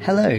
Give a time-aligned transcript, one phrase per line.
[0.00, 0.30] Hello.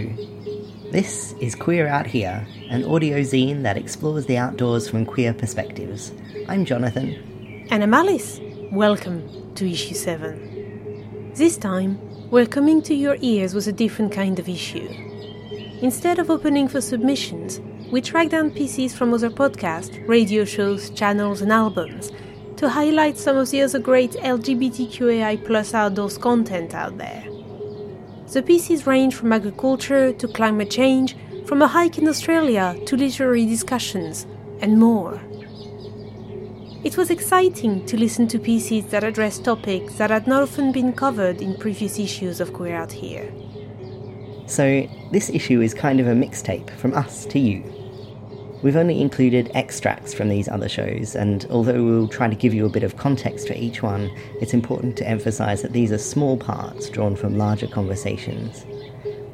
[0.92, 6.12] This is Queer Out Here, an audio zine that explores the outdoors from queer perspectives.
[6.48, 7.66] I'm Jonathan.
[7.70, 8.40] And I'm Alice.
[8.70, 11.32] Welcome to issue 7.
[11.34, 11.98] This time,
[12.30, 14.88] we're coming to your ears with a different kind of issue.
[15.80, 17.60] Instead of opening for submissions,
[17.90, 22.12] we track down pieces from other podcasts, radio shows, channels, and albums
[22.56, 27.24] to highlight some of the other great LGBTQAI plus outdoors content out there.
[28.32, 31.16] The pieces range from agriculture to climate change,
[31.46, 34.26] from a hike in Australia to literary discussions,
[34.60, 35.20] and more.
[36.84, 40.92] It was exciting to listen to pieces that address topics that had not often been
[40.92, 43.32] covered in previous issues of Queer Out Here.
[44.46, 47.83] So, this issue is kind of a mixtape from us to you.
[48.64, 52.64] We've only included extracts from these other shows, and although we'll try to give you
[52.64, 54.10] a bit of context for each one,
[54.40, 58.64] it's important to emphasise that these are small parts drawn from larger conversations.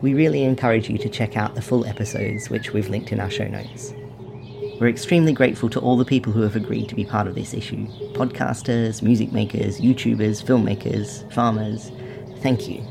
[0.01, 3.31] We really encourage you to check out the full episodes, which we've linked in our
[3.31, 3.95] show notes.
[4.81, 7.55] We're extremely grateful to all the people who have agreed to be part of this
[7.55, 11.93] issue podcasters, music makers, YouTubers, filmmakers, farmers.
[12.41, 12.83] Thank you.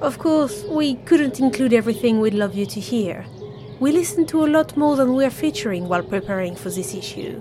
[0.00, 3.24] Of course, we couldn't include everything we'd love you to hear.
[3.82, 7.40] We listened to a lot more than we're featuring while preparing for this issue.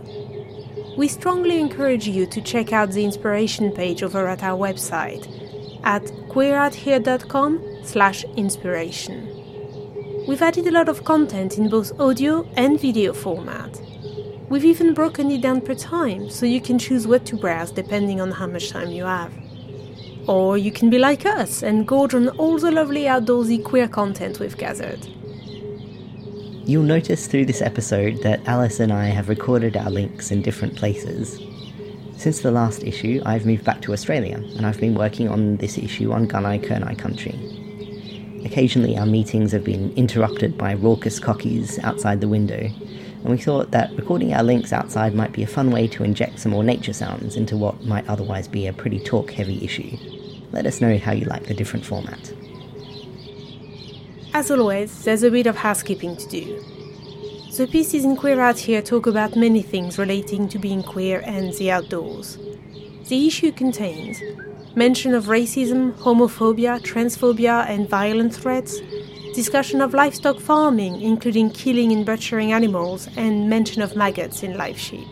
[0.97, 5.27] We strongly encourage you to check out the inspiration page over at our website
[5.83, 9.27] at queerouthere.com slash inspiration.
[10.27, 13.79] We've added a lot of content in both audio and video format.
[14.49, 18.19] We've even broken it down per time so you can choose what to browse depending
[18.19, 19.31] on how much time you have.
[20.25, 24.39] Or you can be like us and gorge on all the lovely outdoorsy queer content
[24.39, 25.07] we've gathered.
[26.71, 30.77] You'll notice through this episode that Alice and I have recorded our links in different
[30.77, 31.37] places.
[32.15, 35.77] Since the last issue, I've moved back to Australia and I've been working on this
[35.77, 37.37] issue on Gunai Kurnai country.
[38.45, 43.71] Occasionally, our meetings have been interrupted by raucous cockies outside the window, and we thought
[43.71, 46.93] that recording our links outside might be a fun way to inject some more nature
[46.93, 49.97] sounds into what might otherwise be a pretty talk heavy issue.
[50.53, 52.31] Let us know how you like the different format.
[54.33, 56.63] As always, there's a bit of housekeeping to do.
[57.57, 61.53] The pieces in Queer Out Here talk about many things relating to being queer and
[61.55, 62.37] the outdoors.
[63.09, 64.21] The issue contains
[64.73, 68.79] mention of racism, homophobia, transphobia, and violent threats,
[69.35, 74.79] discussion of livestock farming, including killing and butchering animals, and mention of maggots in live
[74.79, 75.07] sheep,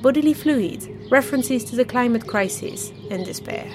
[0.00, 3.66] bodily fluids, references to the climate crisis, and despair.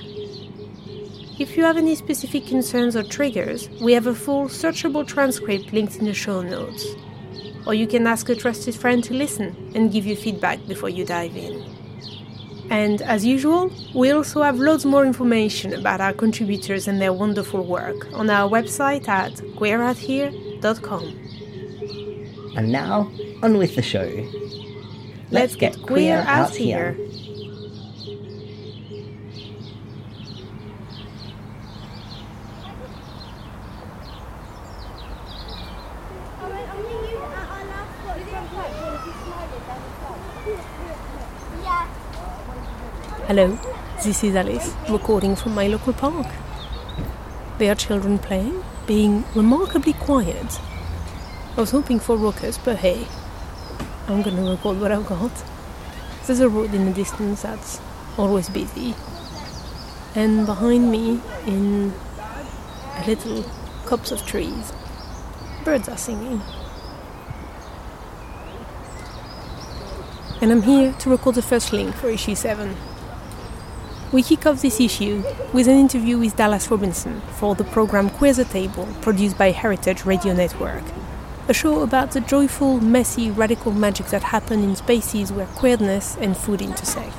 [1.38, 5.97] If you have any specific concerns or triggers, we have a full searchable transcript linked
[5.97, 6.85] in the show notes.
[7.68, 11.03] Or you can ask a trusted friend to listen and give you feedback before you
[11.03, 11.62] dive in.
[12.69, 17.66] And as usual, we also have loads more information about our contributors and their wonderful
[17.66, 21.03] work on our website at queerouthere.com.
[22.56, 23.12] And now,
[23.44, 24.09] on with the show.
[25.31, 26.96] Let's get queer out here.
[43.35, 43.59] Hello,
[44.01, 46.25] this is Alice, recording from my local park.
[47.57, 50.57] There are children playing, being remarkably quiet.
[51.57, 53.06] I was hoping for ruckus, but hey,
[54.07, 55.34] I'm gonna record what I've got.
[56.25, 57.81] There's a road in the distance that's
[58.18, 58.96] always busy.
[60.16, 61.94] And behind me, in
[62.96, 63.44] a little
[63.85, 64.72] copse of trees,
[65.66, 66.41] birds are singing.
[70.40, 72.78] And I'm here to record the first link for issue 7.
[74.12, 78.38] We kick off this issue with an interview with Dallas Robinson for the program Queer's
[78.50, 80.84] Table, produced by Heritage Radio Network.
[81.48, 86.38] A show about the joyful, messy, radical magic that happens in spaces where queerness and
[86.38, 87.18] food intersect.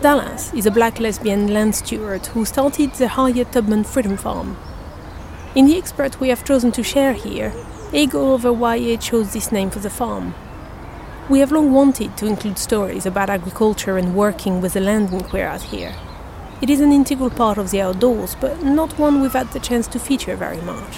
[0.00, 4.56] Dallas is a black lesbian land steward who started the Harriet Tubman Freedom Farm.
[5.54, 7.52] In the expert we have chosen to share here,
[7.90, 10.34] they go over why they chose this name for the farm.
[11.28, 15.20] We have long wanted to include stories about agriculture and working with the land in
[15.20, 15.94] Queer Out Here.
[16.62, 19.86] It is an integral part of the outdoors, but not one we've had the chance
[19.88, 20.96] to feature very much.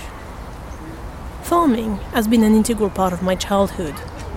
[1.43, 3.97] Farming has been an integral part of my childhood.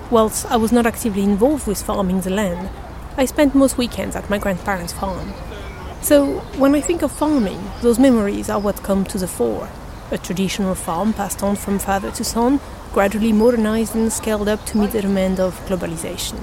[0.09, 2.71] Whilst I was not actively involved with farming the land,
[3.15, 5.31] I spent most weekends at my grandparents' farm.
[6.01, 9.69] So, when I think of farming, those memories are what come to the fore.
[10.13, 12.60] A traditional farm passed on from father to son,
[12.94, 16.39] gradually modernized and scaled up to meet the demand of globalization.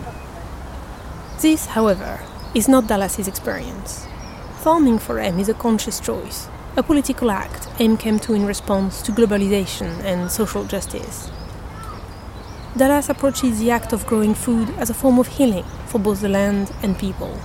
[1.41, 2.19] This, however,
[2.53, 4.09] is not Dallas's experience.
[4.63, 9.03] Farming for him is a conscious choice, a political act M came to in response
[9.03, 11.31] to globalization and social justice.
[12.77, 16.29] Dallas approaches the act of growing food as a form of healing for both the
[16.29, 17.39] land and people.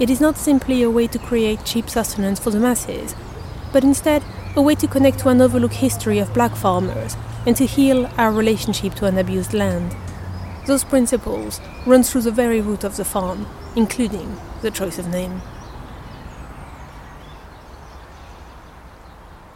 [0.00, 3.14] It is not simply a way to create cheap sustenance for the masses,
[3.72, 4.24] but instead
[4.58, 7.16] a way to connect to an overlooked history of black farmers
[7.46, 9.94] and to heal our relationship to an abused land.
[10.66, 13.46] Those principles run through the very root of the farm,
[13.76, 15.40] including the choice of name.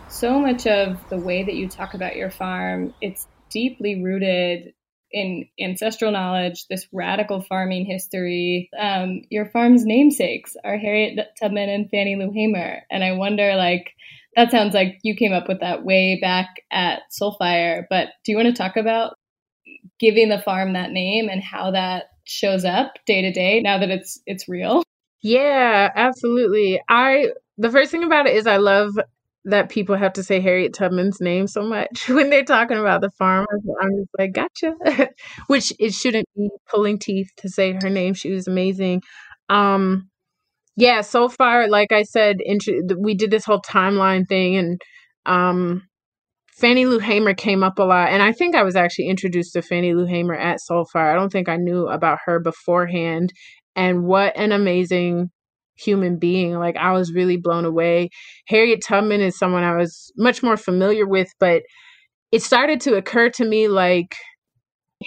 [0.08, 4.72] So much of the way that you talk about your farm, it's deeply rooted
[5.10, 8.70] in ancestral knowledge, this radical farming history.
[8.78, 13.90] Um, your farm's namesakes are Harriet Tubman and Fannie Lou Hamer, and I wonder, like,
[14.36, 17.84] that sounds like you came up with that way back at Soulfire.
[17.88, 19.14] But do you want to talk about
[19.98, 23.90] giving the farm that name and how that shows up day to day now that
[23.90, 24.82] it's it's real?
[25.22, 26.80] Yeah, absolutely.
[26.88, 28.92] I the first thing about it is I love
[29.44, 33.10] that people have to say Harriet Tubman's name so much when they're talking about the
[33.10, 33.46] farm.
[33.80, 34.74] I'm just like, gotcha.
[35.48, 38.14] Which it shouldn't be pulling teeth to say her name.
[38.14, 39.02] She was amazing.
[39.48, 40.08] Um,
[40.76, 44.80] yeah, so far, like I said, int- we did this whole timeline thing, and
[45.26, 45.82] um,
[46.62, 48.10] Fannie Lou Hamer came up a lot.
[48.10, 51.12] And I think I was actually introduced to Fannie Lou Hamer at Soulfire.
[51.12, 53.32] I don't think I knew about her beforehand.
[53.74, 55.30] And what an amazing
[55.74, 56.58] human being.
[56.58, 58.10] Like I was really blown away.
[58.46, 61.62] Harriet Tubman is someone I was much more familiar with, but
[62.30, 64.14] it started to occur to me like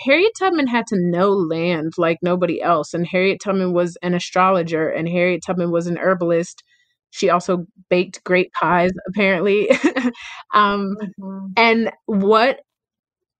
[0.04, 2.94] Harriet Tubman had to know land like nobody else.
[2.94, 6.64] And Harriet Tubman was an astrologer and Harriet Tubman was an herbalist.
[7.12, 9.70] She also baked great pies, apparently.
[10.54, 11.48] um, mm-hmm.
[11.56, 12.60] And what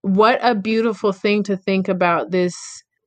[0.02, 2.54] what a beautiful thing to think about this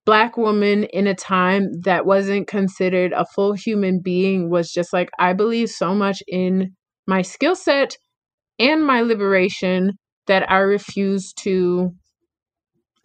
[0.06, 5.10] black woman in a time that wasn't considered a full human being was just like
[5.20, 6.76] i believe so much in
[7.08, 7.96] my skill set
[8.58, 9.92] and my liberation
[10.26, 11.92] that i refuse to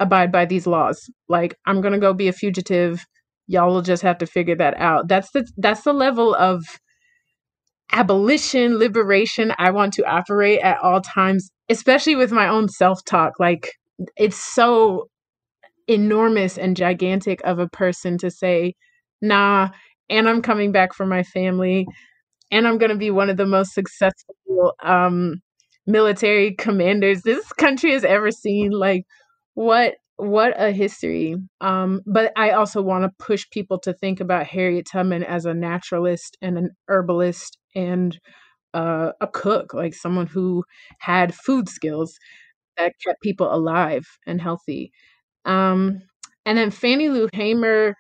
[0.01, 1.11] abide by these laws.
[1.29, 3.05] Like i'm going to go be a fugitive.
[3.47, 5.09] Y'all will just have to figure that out.
[5.09, 6.65] That's the that's the level of
[7.93, 13.35] abolition liberation i want to operate at all times especially with my own self-talk.
[13.39, 13.73] Like
[14.17, 15.09] it's so
[15.89, 18.75] enormous and gigantic of a person to say,
[19.23, 19.71] nah,
[20.11, 21.87] and I'm coming back for my family,
[22.51, 25.41] and I'm going to be one of the most successful um,
[25.87, 28.71] military commanders this country has ever seen.
[28.73, 29.05] Like,
[29.55, 34.47] what what a history um but i also want to push people to think about
[34.47, 38.21] harriet tubman as a naturalist and an herbalist and
[38.75, 40.65] uh, a cook like someone who
[40.99, 42.19] had food skills
[42.77, 44.93] that kept people alive and healthy
[45.45, 46.03] um,
[46.47, 47.95] and then Fannie Lou Hamer,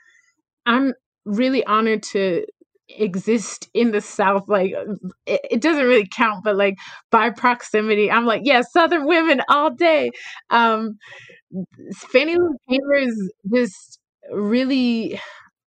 [0.67, 2.45] I'm really honored to
[2.89, 4.49] exist in the South.
[4.49, 4.73] Like,
[5.27, 6.77] it, it, doesn't really count, but like
[7.11, 10.11] by proximity, I'm like, yeah, Southern women all day.
[10.51, 10.99] Um,
[12.13, 13.99] Fannie Lou Hamer is just
[14.33, 15.21] really,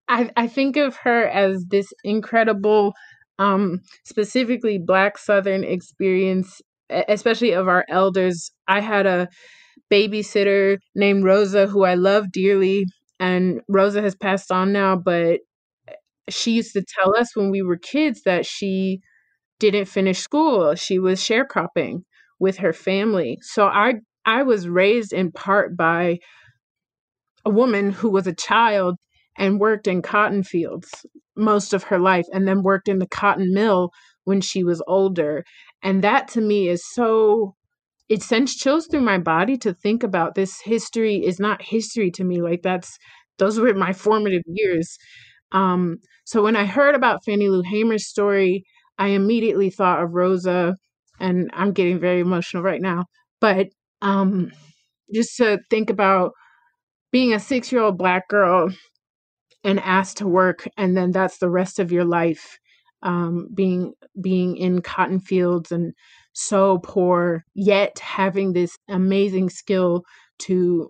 [0.07, 2.93] I, I think of her as this incredible,
[3.39, 8.51] um, specifically Black Southern experience, especially of our elders.
[8.67, 9.27] I had a
[9.91, 12.85] babysitter named Rosa, who I love dearly.
[13.19, 15.39] And Rosa has passed on now, but
[16.29, 18.99] she used to tell us when we were kids that she
[19.59, 20.75] didn't finish school.
[20.75, 22.03] She was sharecropping
[22.39, 23.39] with her family.
[23.41, 23.95] So I
[24.27, 26.19] I was raised in part by
[27.45, 28.97] a woman who was a child
[29.37, 31.05] and worked in cotton fields
[31.35, 33.91] most of her life and then worked in the cotton mill
[34.25, 35.43] when she was older.
[35.83, 37.55] And that to me is so
[38.09, 42.23] it sends chills through my body to think about this history is not history to
[42.23, 42.97] me like that's
[43.39, 44.97] those were my formative years
[45.53, 48.63] um so when i heard about fannie lou hamer's story
[48.97, 50.75] i immediately thought of rosa
[51.19, 53.05] and i'm getting very emotional right now
[53.41, 53.67] but
[54.01, 54.51] um
[55.13, 56.31] just to think about
[57.11, 58.69] being a six year old black girl
[59.63, 62.57] and asked to work and then that's the rest of your life
[63.03, 65.93] um, being being in cotton fields and
[66.39, 70.03] so poor, yet having this amazing skill
[70.39, 70.87] to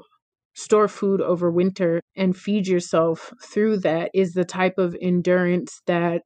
[0.56, 6.22] store food over winter and feed yourself through that is the type of endurance that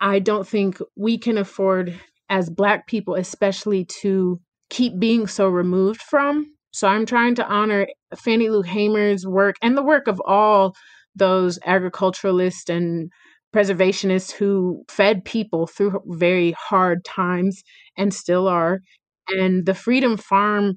[0.00, 1.98] I don't think we can afford
[2.28, 4.38] as Black people, especially to
[4.70, 6.52] keep being so removed from.
[6.72, 10.74] So I'm trying to honor Fannie Lou Hamer's work and the work of all
[11.14, 13.10] those agriculturalists and
[13.54, 17.62] preservationists who fed people through very hard times
[17.96, 18.80] and still are.
[19.28, 20.74] And the Freedom Farm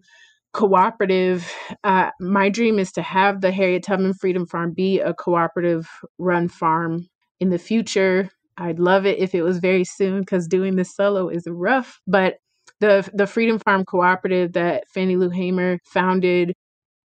[0.53, 1.51] cooperative,
[1.83, 6.47] uh, my dream is to have the Harriet Tubman Freedom Farm be a cooperative run
[6.47, 7.07] farm
[7.39, 8.29] in the future.
[8.57, 11.99] I'd love it if it was very soon because doing this solo is rough.
[12.07, 12.35] But
[12.79, 16.53] the the Freedom Farm Cooperative that Fannie Lou Hamer founded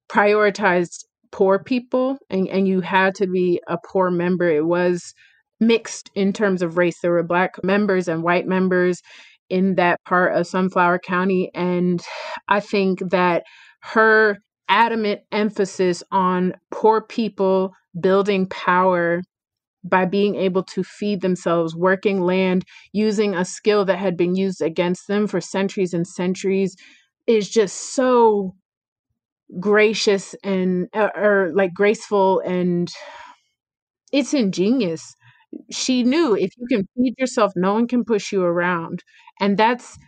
[0.09, 4.49] prioritized poor people and, and you had to be a poor member.
[4.49, 5.15] It was
[5.61, 7.01] mixed in terms of race.
[7.01, 9.01] There were black members and white members
[9.51, 11.51] in that part of Sunflower County.
[11.55, 12.03] And
[12.49, 13.45] I think that
[13.83, 14.39] her
[14.69, 19.23] adamant emphasis on poor people building power
[19.85, 24.63] by being able to feed themselves, working land, using a skill that had been used
[24.63, 26.77] against them for centuries and centuries
[27.27, 28.55] is just so
[29.61, 32.91] gracious and uh, or like graceful and
[34.13, 35.15] it's ingenious
[35.71, 39.03] she knew if you can feed yourself, no one can push you around.
[39.41, 39.99] And that's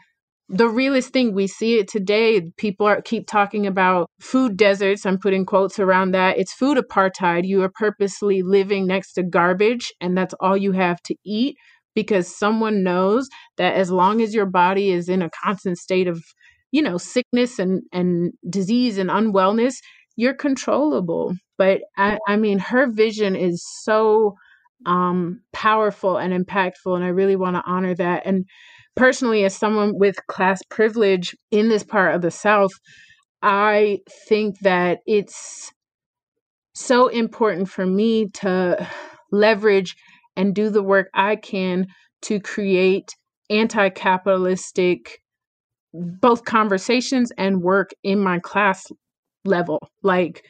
[0.48, 1.34] the realest thing.
[1.34, 2.40] We see it today.
[2.56, 5.04] People are keep talking about food deserts.
[5.04, 6.38] I'm putting quotes around that.
[6.38, 7.46] It's food apartheid.
[7.46, 11.56] You are purposely living next to garbage, and that's all you have to eat
[11.94, 16.22] because someone knows that as long as your body is in a constant state of,
[16.70, 19.76] you know, sickness and, and disease and unwellness,
[20.14, 21.34] you're controllable.
[21.58, 24.34] But I, I mean, her vision is so
[24.84, 26.94] um, powerful and impactful.
[26.94, 28.26] And I really want to honor that.
[28.26, 28.44] And
[28.96, 32.72] personally, as someone with class privilege in this part of the South,
[33.42, 35.70] I think that it's
[36.74, 38.88] so important for me to
[39.32, 39.96] leverage
[40.36, 41.86] and do the work I can
[42.22, 43.14] to create
[43.50, 45.18] anti capitalistic
[45.94, 48.86] both conversations and work in my class
[49.44, 49.78] level.
[50.02, 50.44] Like,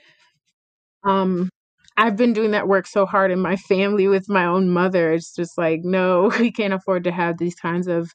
[1.04, 1.48] um,
[1.96, 5.12] I've been doing that work so hard in my family with my own mother.
[5.12, 8.10] It's just like, no, we can't afford to have these kinds of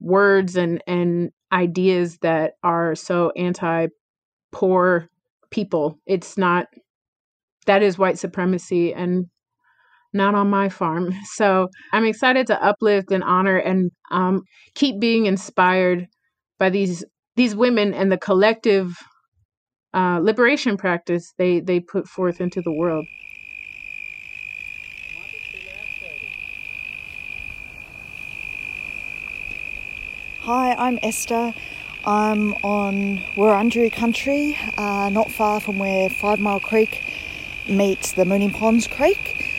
[0.00, 3.88] words and and ideas that are so anti
[4.52, 5.08] poor
[5.50, 5.98] people.
[6.06, 6.66] It's not
[7.66, 9.26] that is white supremacy and
[10.12, 11.14] not on my farm.
[11.34, 14.42] So I'm excited to uplift and honor and um,
[14.74, 16.06] keep being inspired
[16.58, 17.04] by these
[17.36, 18.96] these women and the collective
[19.96, 23.06] uh, liberation practice they they put forth into the world.
[30.42, 31.54] Hi, I'm Esther.
[32.04, 37.02] I'm on Wurundjeri country, uh, not far from where Five Mile Creek
[37.68, 39.50] meets the Moonee Ponds Creek.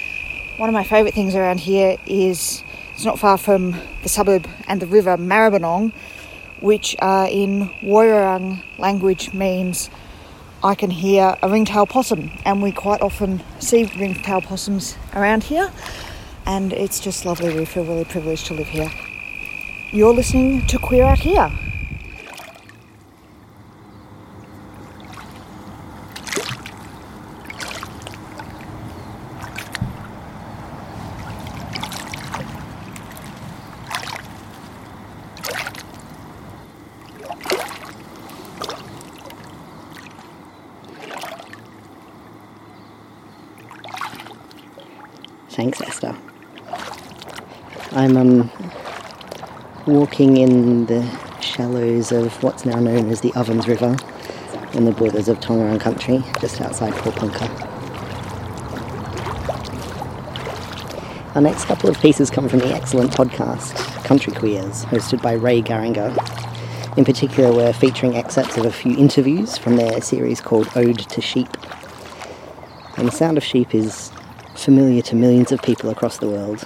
[0.55, 2.63] One of my favourite things around here is
[2.93, 5.91] it's not far from the suburb and the river Maribyrnong,
[6.61, 9.89] which uh, in Woiwurrung language means
[10.67, 15.71] I can hear a ringtail possum, and we quite often see ringtail possums around here,
[16.45, 17.55] and it's just lovely.
[17.55, 18.91] We feel really privileged to live here.
[19.93, 21.49] You're listening to Queer Out Here.
[45.49, 46.15] Thanks, Esther.
[48.07, 48.51] I'm um,
[49.85, 51.03] walking in the
[51.41, 53.97] shallows of what's now known as the Ovens River
[54.75, 57.49] on the borders of Taungurung country, just outside Porepunkah.
[61.35, 65.61] Our next couple of pieces come from the excellent podcast Country Queers, hosted by Rae
[65.61, 66.15] Garringer.
[66.97, 71.19] In particular, we're featuring excerpts of a few interviews from their series called Ode to
[71.19, 71.49] Sheep.
[72.95, 74.13] And the sound of sheep is
[74.55, 76.63] familiar to millions of people across the world,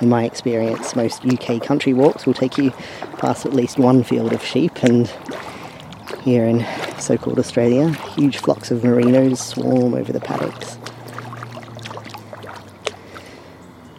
[0.00, 2.70] in my experience, most UK country walks will take you
[3.18, 5.10] past at least one field of sheep, and
[6.22, 6.66] here in
[6.98, 10.78] so called Australia, huge flocks of merinos swarm over the paddocks.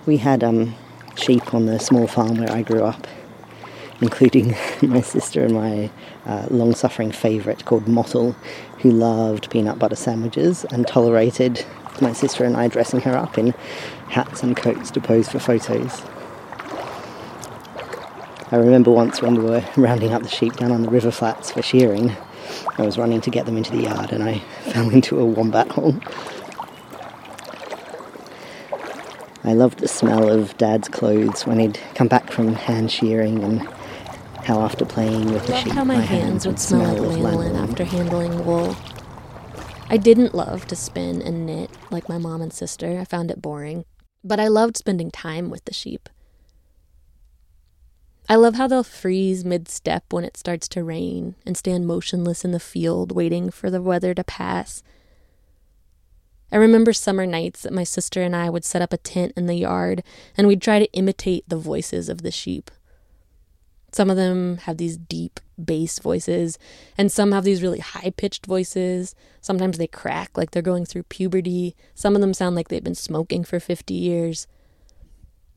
[0.06, 0.76] We had um,
[1.16, 3.08] sheep on the small farm where I grew up,
[4.02, 5.90] including my sister and my
[6.26, 8.34] uh, long suffering favourite called Mottle,
[8.80, 11.66] who loved peanut butter sandwiches and tolerated
[12.02, 13.54] my sister and I dressing her up in
[14.10, 16.02] hats and coats to pose for photos.
[18.50, 21.52] I remember once when we were rounding up the sheep down on the river flats
[21.52, 22.16] for shearing,
[22.78, 24.40] I was running to get them into the yard and I
[24.72, 26.00] fell into a wombat hole.
[29.44, 33.62] I loved the smell of Dad's clothes when he'd come back from hand shearing and
[34.44, 37.56] how after playing with the sheep, how my, my hands, hands would smell like lanolin
[37.56, 38.76] after handling wool.
[39.90, 43.00] I didn't love to spin and knit like my mom and sister.
[43.00, 43.86] I found it boring.
[44.28, 46.10] But I loved spending time with the sheep.
[48.28, 52.44] I love how they'll freeze mid step when it starts to rain and stand motionless
[52.44, 54.84] in the field waiting for the weather to pass.
[56.52, 59.46] I remember summer nights that my sister and I would set up a tent in
[59.46, 60.04] the yard
[60.36, 62.70] and we'd try to imitate the voices of the sheep.
[63.92, 66.60] Some of them have these deep bass voices,
[66.98, 69.16] and some have these really high pitched voices.
[69.42, 71.76] Sometimes they crack like they're going through puberty.
[71.96, 74.48] Some of them sound like they've been smoking for 50 years.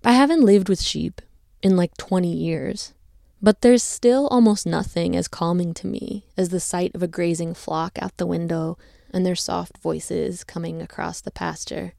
[0.05, 1.21] I haven't lived with sheep
[1.63, 2.95] in like 20 years,
[3.43, 7.55] but there's still almost nothing as calming to me as the sight of a grazing
[7.55, 8.79] flock out the window
[9.13, 11.95] and their soft voices coming across the pasture.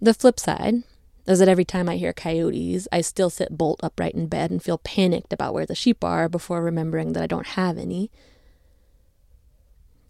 [0.00, 0.84] The flip side
[1.26, 4.62] is that every time I hear coyotes, I still sit bolt upright in bed and
[4.62, 8.10] feel panicked about where the sheep are before remembering that I don't have any.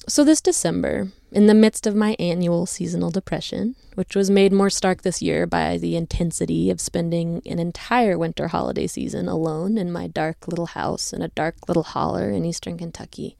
[0.06, 4.68] So, this December, in the midst of my annual seasonal depression, which was made more
[4.68, 9.90] stark this year by the intensity of spending an entire winter holiday season alone in
[9.90, 13.38] my dark little house in a dark little holler in eastern Kentucky,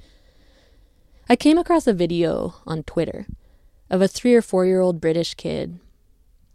[1.28, 3.26] I came across a video on Twitter
[3.90, 5.78] of a three or four year old British kid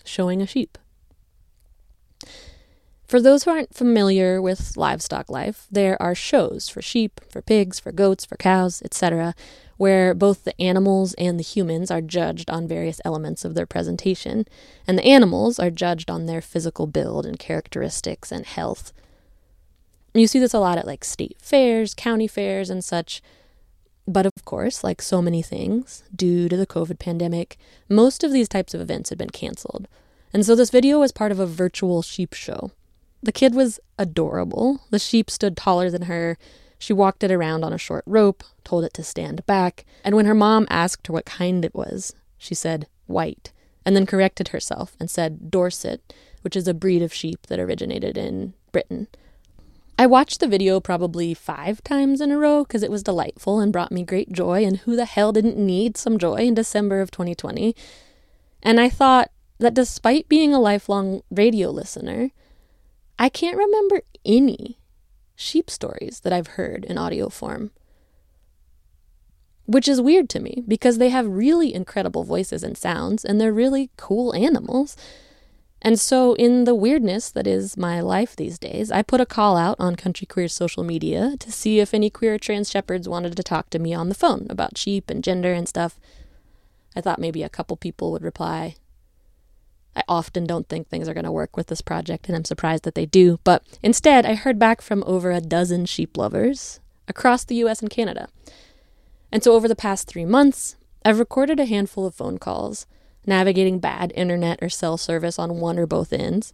[0.04, 0.78] showing a sheep.
[3.10, 7.80] For those who aren't familiar with livestock life, there are shows for sheep, for pigs,
[7.80, 9.34] for goats, for cows, etc.,
[9.78, 14.46] where both the animals and the humans are judged on various elements of their presentation,
[14.86, 18.94] and the animals are judged on their physical build and characteristics and health.
[20.14, 23.24] You see this a lot at like state fairs, county fairs, and such.
[24.08, 27.58] But of course, like so many things, due to the COVID pandemic,
[27.90, 29.88] most of these types of events had been canceled.
[30.32, 32.70] And so this video was part of a virtual sheep show.
[33.22, 34.82] The kid was adorable.
[34.90, 36.38] The sheep stood taller than her.
[36.78, 40.26] She walked it around on a short rope, told it to stand back, and when
[40.26, 43.52] her mom asked her what kind it was, she said white,
[43.86, 48.18] and then corrected herself and said Dorset, which is a breed of sheep that originated
[48.18, 49.08] in Britain.
[49.98, 53.74] I watched the video probably five times in a row because it was delightful and
[53.74, 57.12] brought me great joy, and who the hell didn't need some joy in December of
[57.12, 57.76] 2020?
[58.64, 62.32] And I thought that despite being a lifelong radio listener,
[63.22, 64.80] I can't remember any
[65.36, 67.72] sheep stories that I've heard in audio form.
[69.66, 73.54] Which is weird to me because they have really incredible voices and sounds, and they're
[73.54, 74.96] really cool animals.
[75.82, 79.58] And so, in the weirdness that is my life these days, I put a call
[79.58, 83.44] out on Country Queer's social media to see if any queer trans shepherds wanted to
[83.44, 86.00] talk to me on the phone about sheep and gender and stuff.
[86.96, 88.76] I thought maybe a couple people would reply.
[89.96, 92.84] I often don't think things are going to work with this project, and I'm surprised
[92.84, 93.40] that they do.
[93.44, 97.90] But instead, I heard back from over a dozen sheep lovers across the US and
[97.90, 98.30] Canada.
[99.32, 102.86] And so, over the past three months, I've recorded a handful of phone calls,
[103.26, 106.54] navigating bad internet or cell service on one or both ends,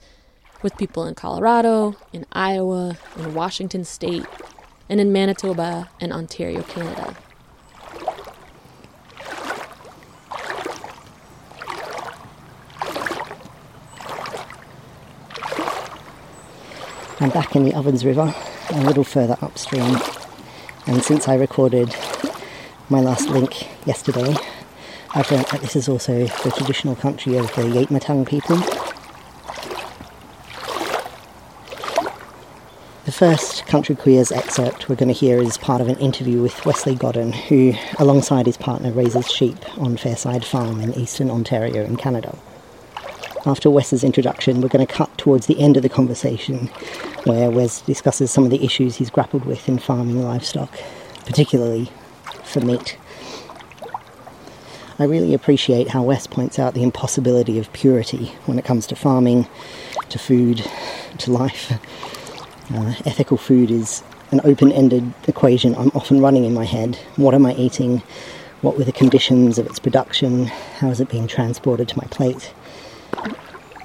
[0.61, 4.25] with people in Colorado, in Iowa, in Washington State,
[4.89, 7.15] and in Manitoba and Ontario, Canada.
[17.21, 18.35] I'm back in the Ovens River,
[18.71, 19.97] a little further upstream.
[20.85, 21.95] And since I recorded
[22.89, 24.35] my last link yesterday,
[25.11, 28.57] I've learnt that this is also the traditional country of the Yatmatang people.
[33.05, 36.65] The first Country Queers excerpt we're going to hear is part of an interview with
[36.65, 41.95] Wesley Godden, who, alongside his partner, raises sheep on Fairside Farm in eastern Ontario in
[41.95, 42.37] Canada
[43.45, 46.67] after Wes's introduction, we're going to cut towards the end of the conversation
[47.25, 50.75] where Wes discusses some of the issues he's grappled with in farming livestock,
[51.25, 51.91] particularly
[52.43, 52.97] for meat.
[54.97, 58.95] I really appreciate how Wes points out the impossibility of purity when it comes to
[58.95, 59.47] farming,
[60.09, 60.65] to food,
[61.19, 61.71] to life.
[62.73, 66.95] Uh, ethical food is an open ended equation I'm often running in my head.
[67.15, 68.01] What am I eating?
[68.61, 70.45] What were the conditions of its production?
[70.45, 72.53] How is it being transported to my plate?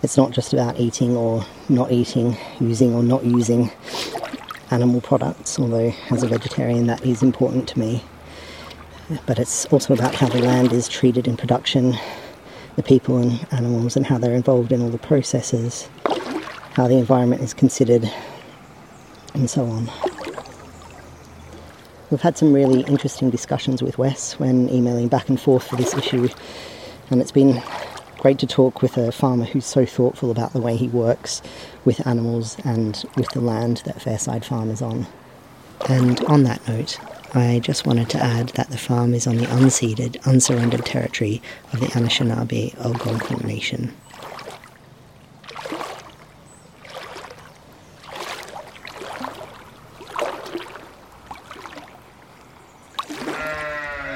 [0.02, 3.70] It's not just about eating or not eating, using or not using
[4.70, 8.02] animal products, although as a vegetarian that is important to me.
[9.26, 11.98] But it's also about how the land is treated in production,
[12.76, 15.90] the people and animals, and how they're involved in all the processes,
[16.72, 18.10] how the environment is considered,
[19.34, 19.90] and so on.
[22.10, 25.92] We've had some really interesting discussions with Wes when emailing back and forth for this
[25.92, 26.28] issue,
[27.10, 27.62] and it's been
[28.20, 31.40] great to talk with a farmer who's so thoughtful about the way he works
[31.86, 35.06] with animals and with the land that Fairside Farm is on.
[35.88, 37.00] And on that note,
[37.34, 41.40] I just wanted to add that the farm is on the unceded, unsurrendered territory
[41.72, 43.96] of the Anishinaabe Algonquin Nation.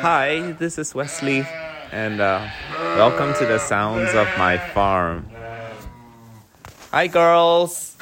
[0.02, 1.46] Hi, this is Wesley
[1.90, 2.46] and uh,
[2.96, 5.28] welcome to the sounds of my farm.
[6.90, 7.96] Hi, girls!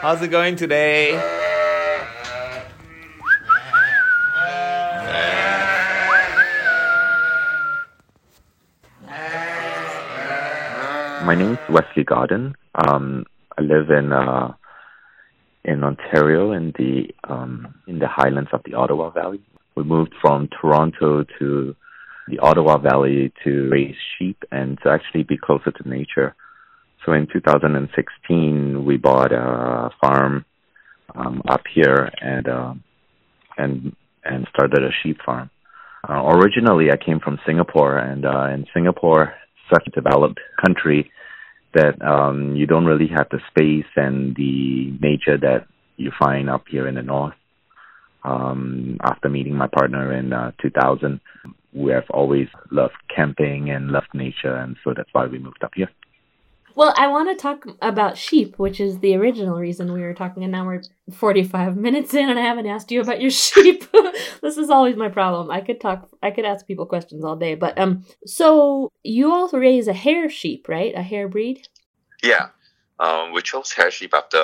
[0.00, 1.16] How's it going today?
[11.24, 12.54] My name is Wesley Garden.
[12.74, 13.26] Um,
[13.58, 14.54] I live in uh,
[15.64, 19.40] in Ontario in the um, in the highlands of the Ottawa Valley.
[19.78, 21.76] We moved from Toronto to
[22.26, 26.34] the Ottawa Valley to raise sheep and to actually be closer to nature.
[27.06, 30.44] So in 2016, we bought a farm
[31.14, 32.74] um, up here and uh,
[33.56, 35.48] and and started a sheep farm.
[36.08, 39.32] Uh, originally, I came from Singapore, and uh, in Singapore,
[39.72, 41.08] such a developed country
[41.74, 46.64] that um, you don't really have the space and the nature that you find up
[46.68, 47.34] here in the north.
[48.28, 51.20] Um, after meeting my partner in uh, 2000,
[51.72, 55.72] we have always loved camping and loved nature, and so that's why we moved up
[55.74, 55.88] here.
[56.74, 60.42] Well, I want to talk about sheep, which is the original reason we were talking,
[60.42, 63.84] and now we're 45 minutes in, and I haven't asked you about your sheep.
[64.42, 65.50] this is always my problem.
[65.50, 69.58] I could talk, I could ask people questions all day, but um, so you also
[69.58, 70.94] raise a hair sheep, right?
[70.94, 71.66] A hair breed?
[72.22, 72.48] Yeah,
[73.00, 74.40] um, we chose hair sheep after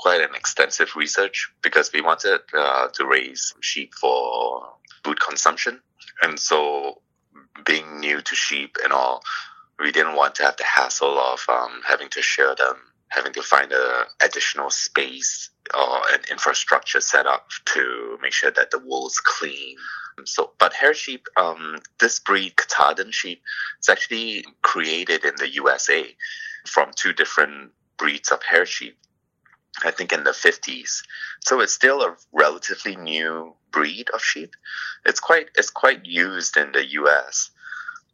[0.00, 4.66] quite an extensive research because we wanted uh, to raise sheep for
[5.04, 5.78] food consumption,
[6.22, 7.02] and so
[7.66, 9.22] being new to sheep and all
[9.78, 12.76] we didn't want to have the hassle of um, having to share them,
[13.08, 18.70] having to find an additional space or an infrastructure set up to make sure that
[18.70, 19.76] the wool is clean.
[20.24, 23.42] So, but hair sheep, um, this breed, Katahdin sheep,
[23.78, 26.04] it's actually created in the USA
[26.66, 28.98] from two different breeds of hair sheep.
[29.84, 31.02] I think in the 50s.
[31.40, 34.54] So it's still a relatively new breed of sheep.
[35.06, 37.50] It's quite it's quite used in the US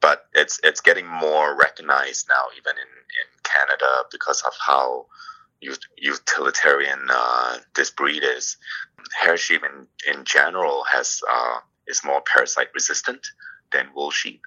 [0.00, 5.06] but it's it's getting more recognized now, even in, in Canada, because of how
[5.96, 8.56] utilitarian uh, this breed is.
[9.20, 13.26] Hair sheep in, in general has uh, is more parasite resistant
[13.72, 14.42] than wool sheep,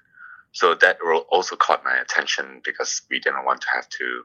[0.52, 4.22] so that also caught my attention because we didn't want to have to.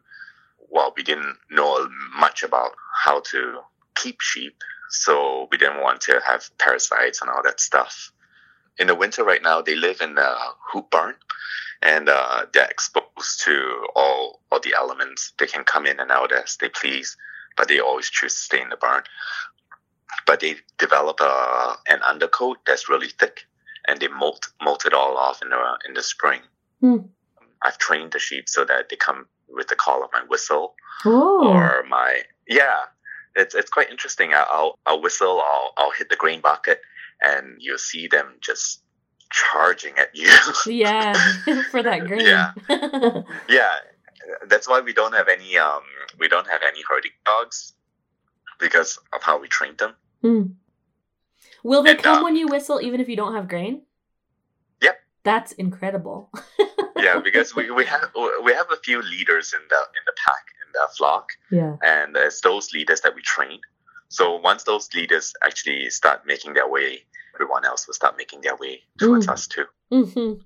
[0.69, 2.71] Well, we didn't know much about
[3.03, 3.59] how to
[3.95, 4.55] keep sheep,
[4.89, 8.11] so we didn't want to have parasites and all that stuff
[8.77, 10.35] in the winter right now, they live in a
[10.71, 11.15] hoop barn,
[11.81, 15.33] and uh, they're exposed to all all the elements.
[15.39, 17.15] They can come in and out as they please,
[17.57, 19.03] but they always choose to stay in the barn.
[20.27, 23.45] But they develop a, an undercoat that's really thick,
[23.87, 26.41] and they molt molt it all off in the in the spring.
[26.81, 26.97] Hmm.
[27.63, 31.47] I've trained the sheep so that they come with the call of my whistle oh.
[31.47, 32.79] or my yeah.
[33.35, 34.31] It's it's quite interesting.
[34.33, 35.41] I'll I'll whistle.
[35.45, 36.79] I'll I'll hit the grain bucket
[37.21, 38.81] and you'll see them just
[39.31, 40.29] charging at you.
[40.67, 41.13] yeah,
[41.71, 42.21] for that grain.
[42.21, 42.51] Yeah,
[43.49, 43.71] yeah.
[44.47, 45.81] That's why we don't have any um
[46.19, 47.73] we don't have any herding dogs
[48.59, 49.93] because of how we trained them.
[50.21, 50.43] Hmm.
[51.63, 53.81] Will they and, come um, when you whistle, even if you don't have grain?
[55.25, 56.29] That's incredible.
[56.97, 58.11] yeah, because we, we have
[58.43, 61.31] we have a few leaders in the in the pack in the flock.
[61.51, 61.75] Yeah.
[61.83, 63.59] And it's those leaders that we train.
[64.07, 66.99] So once those leaders actually start making their way,
[67.33, 69.33] everyone else will start making their way towards mm.
[69.33, 69.65] us too.
[69.91, 70.41] Mm-hmm.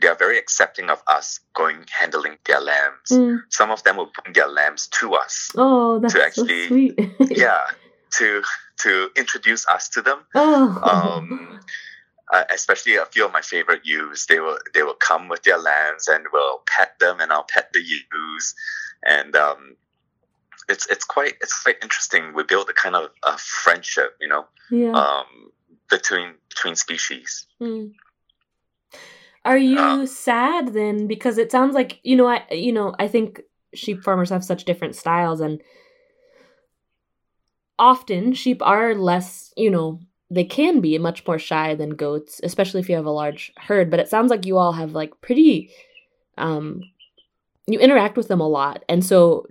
[0.00, 3.10] They are very accepting of us going handling their lambs.
[3.10, 3.40] Mm.
[3.50, 5.50] Some of them will bring their lambs to us.
[5.56, 7.10] Oh, that's to actually, so sweet.
[7.30, 7.64] yeah,
[8.12, 8.42] to
[8.80, 10.20] to introduce us to them.
[10.34, 11.18] Oh.
[11.20, 11.60] Um,
[12.32, 15.58] uh, especially a few of my favorite ewes, they will they will come with their
[15.58, 18.54] lambs and we'll pet them, and I'll pet the ewes,
[19.04, 19.76] and um,
[20.68, 22.32] it's it's quite it's quite interesting.
[22.34, 24.92] We build a kind of a friendship, you know, yeah.
[24.92, 25.52] um,
[25.90, 27.46] between between species.
[27.60, 27.92] Mm.
[29.44, 31.06] Are you uh, sad then?
[31.06, 33.42] Because it sounds like you know, I you know, I think
[33.74, 35.60] sheep farmers have such different styles, and
[37.78, 42.80] often sheep are less, you know, they can be much more shy than goats, especially
[42.80, 43.90] if you have a large herd.
[43.90, 45.70] But it sounds like you all have like pretty,
[46.38, 46.80] um,
[47.66, 49.46] you interact with them a lot, and so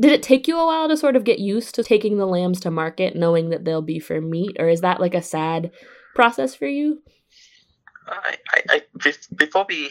[0.00, 2.60] did it take you a while to sort of get used to taking the lambs
[2.60, 5.70] to market knowing that they'll be for meat or is that like a sad
[6.14, 7.02] process for you
[8.06, 8.82] I, I, I
[9.36, 9.90] before we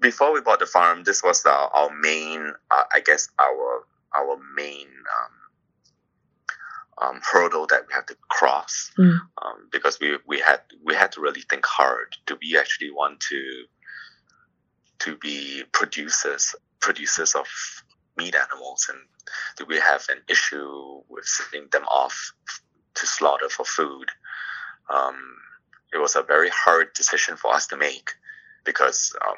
[0.00, 4.38] before we bought the farm this was our, our main uh, i guess our our
[4.56, 5.43] main um,
[7.00, 9.18] um, hurdle that we had to cross mm.
[9.42, 13.20] um, because we, we had we had to really think hard do we actually want
[13.20, 13.64] to
[14.98, 17.46] to be producers producers of
[18.16, 18.98] meat animals and
[19.56, 22.32] do we have an issue with sending them off
[22.94, 24.08] to slaughter for food
[24.88, 25.16] um,
[25.92, 28.10] it was a very hard decision for us to make
[28.64, 29.36] because um,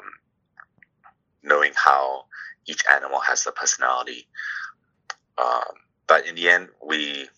[1.43, 2.25] knowing how
[2.67, 4.27] each animal has a personality.
[5.37, 5.75] Um,
[6.07, 7.29] but in the end, we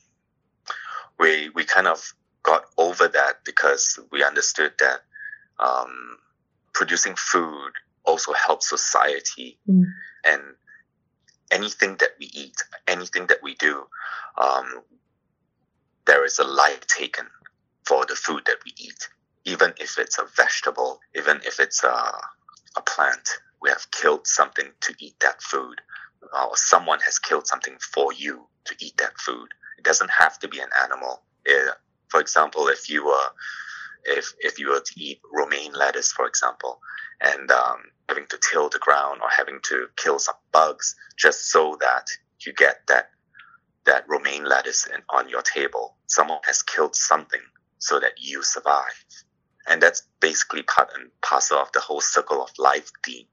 [1.19, 5.01] we we kind of got over that because we understood that
[5.59, 6.17] um,
[6.73, 7.71] producing food
[8.05, 9.83] also helps society mm.
[10.25, 10.41] and
[11.51, 12.55] anything that we eat,
[12.87, 13.85] anything that we do,
[14.37, 14.81] um,
[16.05, 17.25] there is a life taken
[17.85, 19.09] for the food that we eat.
[19.45, 22.11] Even if it's a vegetable, even if it's a,
[22.77, 23.29] a plant,
[23.61, 25.81] we have killed something to eat that food,
[26.21, 29.49] or someone has killed something for you to eat that food.
[29.79, 31.21] It doesn't have to be an animal.
[31.45, 31.73] It,
[32.09, 33.29] for example, if you were
[34.03, 36.81] if if you were to eat romaine lettuce, for example,
[37.21, 37.77] and um,
[38.09, 42.07] having to till the ground or having to kill some bugs just so that
[42.45, 43.11] you get that
[43.85, 45.95] that romaine lettuce in, on your table.
[46.07, 47.45] Someone has killed something
[47.77, 49.05] so that you survive.
[49.65, 53.27] And that's basically part and parcel of the whole circle of life theme.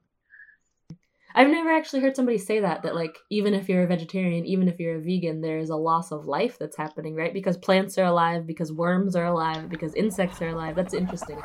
[1.39, 4.69] I've never actually heard somebody say that, that like, even if you're a vegetarian, even
[4.69, 7.35] if you're a vegan, there's a loss of life that's happening, right?
[7.35, 10.75] Because plants are alive, because worms are alive, because insects are alive.
[10.75, 11.39] That's interesting.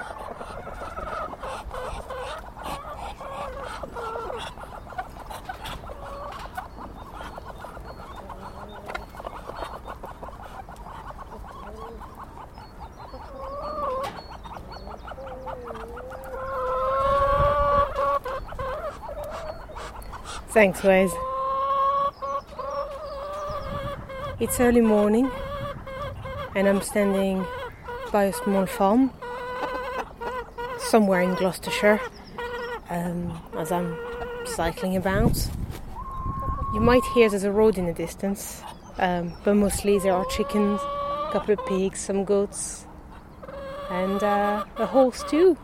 [20.54, 21.10] Thanks, Wes.
[24.42, 25.32] It's early morning
[26.56, 27.46] and I'm standing
[28.12, 29.14] by a small farm
[30.78, 32.02] somewhere in Gloucestershire
[32.90, 33.98] um, as I'm
[34.44, 35.38] cycling about.
[36.74, 38.62] You might hear there's a road in the distance,
[38.98, 42.86] um, but mostly there are chickens, a couple of pigs, some goats,
[43.90, 45.58] and uh, a horse too,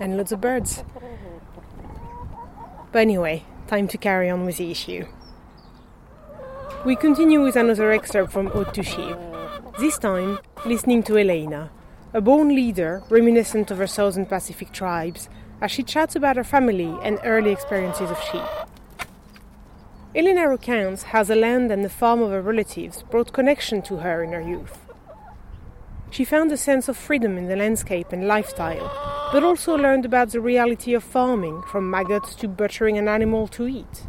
[0.00, 0.82] and lots of birds.
[2.92, 5.06] But anyway, time to carry on with the issue.
[6.84, 9.16] We continue with another excerpt from Ode to Sheep,
[9.78, 11.70] this time listening to Elena,
[12.14, 15.28] a born leader reminiscent of her Southern Pacific tribes,
[15.60, 18.42] as she chats about her family and early experiences of sheep.
[20.14, 24.22] Elena recounts how the land and the farm of her relatives brought connection to her
[24.22, 24.78] in her youth.
[26.10, 28.88] She found a sense of freedom in the landscape and lifestyle,
[29.32, 33.68] but also learned about the reality of farming, from maggots to butchering an animal to
[33.68, 34.06] eat.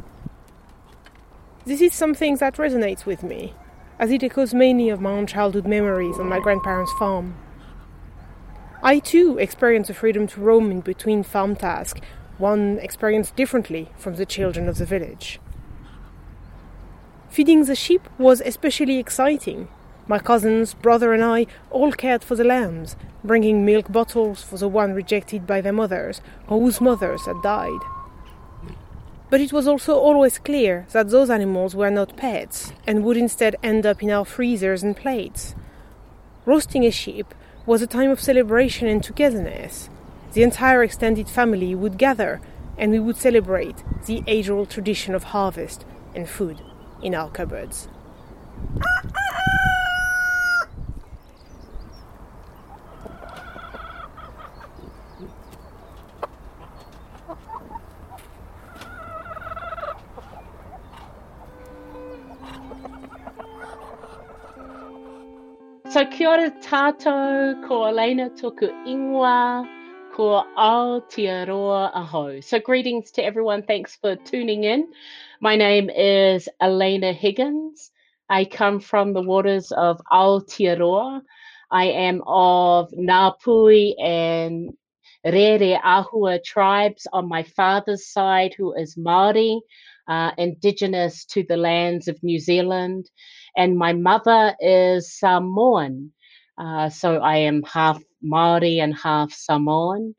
[1.65, 3.53] This is something that resonates with me,
[3.99, 7.35] as it echoes many of my own childhood memories on my grandparents' farm.
[8.81, 11.99] I too experience the freedom to roam in between farm tasks,
[12.37, 15.39] one experienced differently from the children of the village.
[17.29, 19.67] Feeding the sheep was especially exciting
[20.09, 24.67] my cousins, brother, and I all cared for the lambs, bringing milk bottles for the
[24.67, 27.79] one rejected by their mothers or whose mothers had died.
[29.29, 33.55] But it was also always clear that those animals were not pets and would instead
[33.61, 35.53] end up in our freezers and plates.
[36.45, 39.89] Roasting a sheep was a time of celebration and togetherness.
[40.33, 42.41] The entire extended family would gather
[42.77, 46.61] and we would celebrate the age old tradition of harvest and food
[47.03, 47.87] in our cupboards.
[65.89, 69.65] So kia ora tātou, ko Elena toku ingoa,
[70.13, 72.41] ko Aotearoa aho.
[72.41, 73.63] So greetings to everyone.
[73.63, 74.91] Thanks for tuning in.
[75.41, 77.89] My name is Elena Higgins.
[78.29, 81.23] I come from the waters of Aotearoa.
[81.71, 84.69] I am of Ngāpuhi and
[85.25, 89.59] Rere Ahua tribes on my father's side, who is Māori,
[90.07, 93.09] uh, indigenous to the lands of New Zealand
[93.55, 96.11] and my mother is Samoan.
[96.57, 100.15] Uh, so I am half Maori and half Samoan.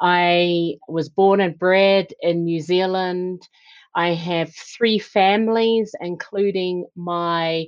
[0.00, 3.42] I was born and bred in New Zealand.
[3.94, 7.66] I have three families, including my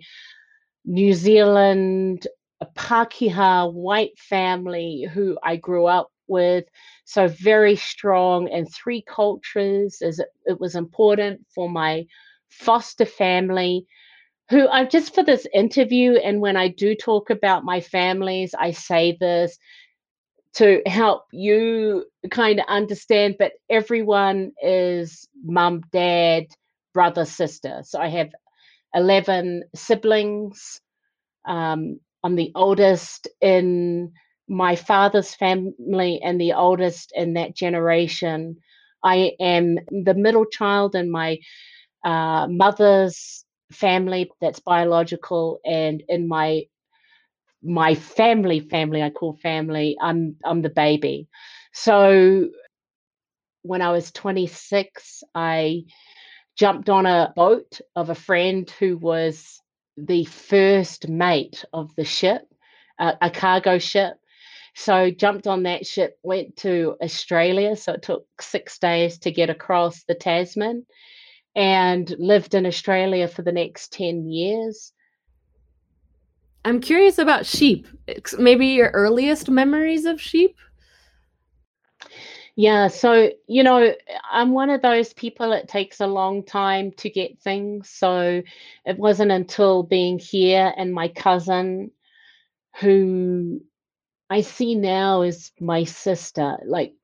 [0.84, 2.26] New Zealand
[2.74, 6.64] Pakeha white family who I grew up with.
[7.04, 12.06] So very strong in three cultures as it, it was important for my
[12.50, 13.86] foster family
[14.50, 18.72] who I just for this interview and when I do talk about my families, I
[18.72, 19.58] say this
[20.54, 26.46] to help you kind of understand, but everyone is mum, dad,
[26.94, 27.82] brother, sister.
[27.84, 28.30] So I have
[28.94, 30.80] 11 siblings
[31.46, 34.12] um, I'm the oldest in
[34.48, 38.56] my father's family and the oldest in that generation.
[39.04, 41.38] I am the middle child in my
[42.04, 46.64] uh, mother's family that's biological, and in my
[47.62, 51.28] my family family I call family, I'm I'm the baby.
[51.72, 52.48] So
[53.62, 55.84] when I was 26, I
[56.56, 59.60] jumped on a boat of a friend who was
[59.96, 62.42] the first mate of the ship,
[62.98, 64.14] uh, a cargo ship.
[64.76, 67.76] So jumped on that ship, went to Australia.
[67.76, 70.86] So it took six days to get across the Tasman,
[71.54, 74.92] and lived in Australia for the next ten years.
[76.64, 77.86] I'm curious about sheep.
[78.38, 80.56] Maybe your earliest memories of sheep.
[82.56, 83.94] Yeah, so you know,
[84.30, 87.88] I'm one of those people it takes a long time to get things.
[87.88, 88.42] So
[88.84, 91.92] it wasn't until being here and my cousin,
[92.80, 93.62] who
[94.28, 96.94] I see now as my sister, like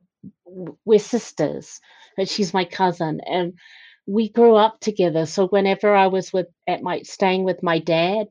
[0.85, 1.80] we're sisters,
[2.16, 3.54] but she's my cousin, and
[4.06, 5.26] we grew up together.
[5.26, 8.28] So whenever I was with at my staying with my dad,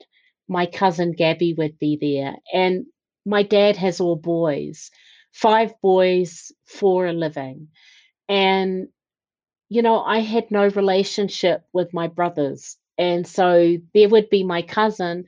[0.47, 2.86] my cousin Gabby would be there, and
[3.25, 4.91] my dad has all boys
[5.33, 7.69] five boys for a living.
[8.29, 8.89] And,
[9.69, 12.77] you know, I had no relationship with my brothers.
[12.97, 15.25] And so there would be my cousin,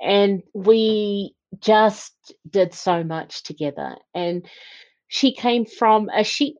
[0.00, 2.12] and we just
[2.48, 3.96] did so much together.
[4.14, 4.46] And
[5.08, 6.56] she came from a sheep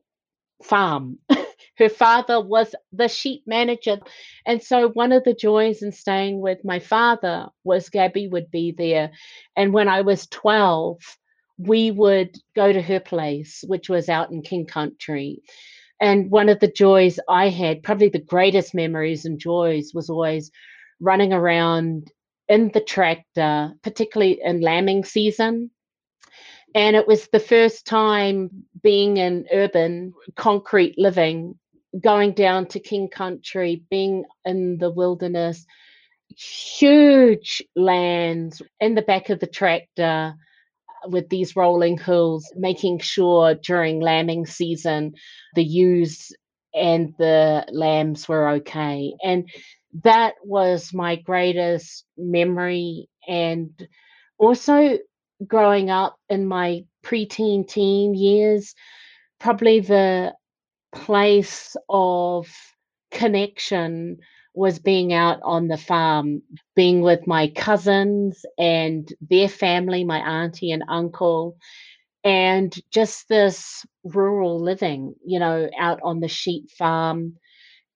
[0.63, 1.19] farm.
[1.77, 3.99] Her father was the sheep manager.
[4.45, 8.73] And so, one of the joys in staying with my father was Gabby would be
[8.77, 9.11] there.
[9.55, 10.97] And when I was 12,
[11.57, 15.41] we would go to her place, which was out in King Country.
[15.99, 20.51] And one of the joys I had, probably the greatest memories and joys, was always
[20.99, 22.11] running around
[22.47, 25.71] in the tractor, particularly in lambing season.
[26.75, 31.55] And it was the first time being in urban concrete living,
[32.01, 35.65] going down to King Country, being in the wilderness,
[36.29, 40.35] huge lands in the back of the tractor
[41.03, 45.13] uh, with these rolling hills, making sure during lambing season
[45.55, 46.31] the ewes
[46.73, 49.13] and the lambs were okay.
[49.23, 49.49] And
[50.03, 53.09] that was my greatest memory.
[53.27, 53.87] And
[54.37, 54.97] also
[55.45, 58.75] growing up in my preteen teen years,
[59.39, 60.33] probably the
[60.93, 62.47] place of
[63.11, 64.17] connection
[64.53, 66.41] was being out on the farm,
[66.75, 71.57] being with my cousins and their family, my auntie and uncle,
[72.23, 77.35] and just this rural living, you know, out on the sheep farm.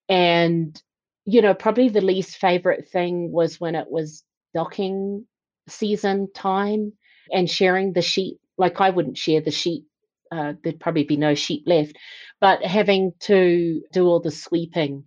[0.09, 0.81] And,
[1.25, 4.23] you know, probably the least favorite thing was when it was
[4.53, 5.25] docking
[5.67, 6.93] season time
[7.31, 8.37] and sharing the sheep.
[8.57, 9.85] Like I wouldn't share the sheep.
[10.31, 11.97] Uh, there'd probably be no sheep left,
[12.39, 15.03] but having to do all the sweeping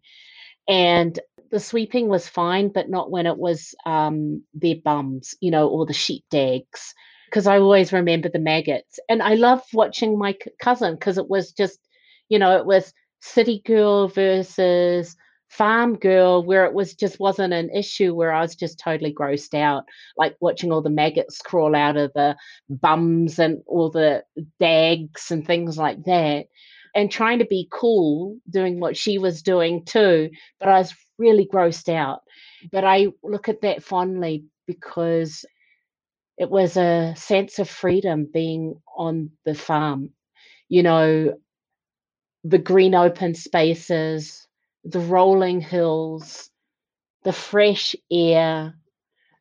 [0.69, 1.19] and
[1.51, 5.87] the sweeping was fine, but not when it was um, their bums, you know, or
[5.87, 6.95] the sheep dags,
[7.27, 8.99] because I always remember the maggots.
[9.09, 11.79] And I love watching my cousin because it was just,
[12.29, 15.17] you know, it was city girl versus
[15.57, 19.55] farm girl where it was just wasn't an issue where I was just totally grossed
[19.55, 19.85] out,
[20.19, 22.37] like watching all the maggots crawl out of the
[22.71, 24.25] bums and all the
[24.61, 26.47] dags and things like that
[26.95, 31.49] and trying to be cool doing what she was doing too but i was really
[31.53, 32.21] grossed out.
[32.73, 35.47] But i look at that fondly because
[36.39, 40.11] it was a sense of freedom being on the farm
[40.69, 41.35] you know
[42.45, 44.44] the green open spaces
[44.85, 46.51] the rolling hills
[47.25, 48.75] the fresh air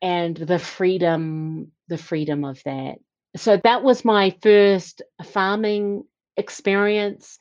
[0.02, 2.96] and the freedom the freedom of that
[3.36, 6.04] so that was my first farming
[6.36, 7.38] experience.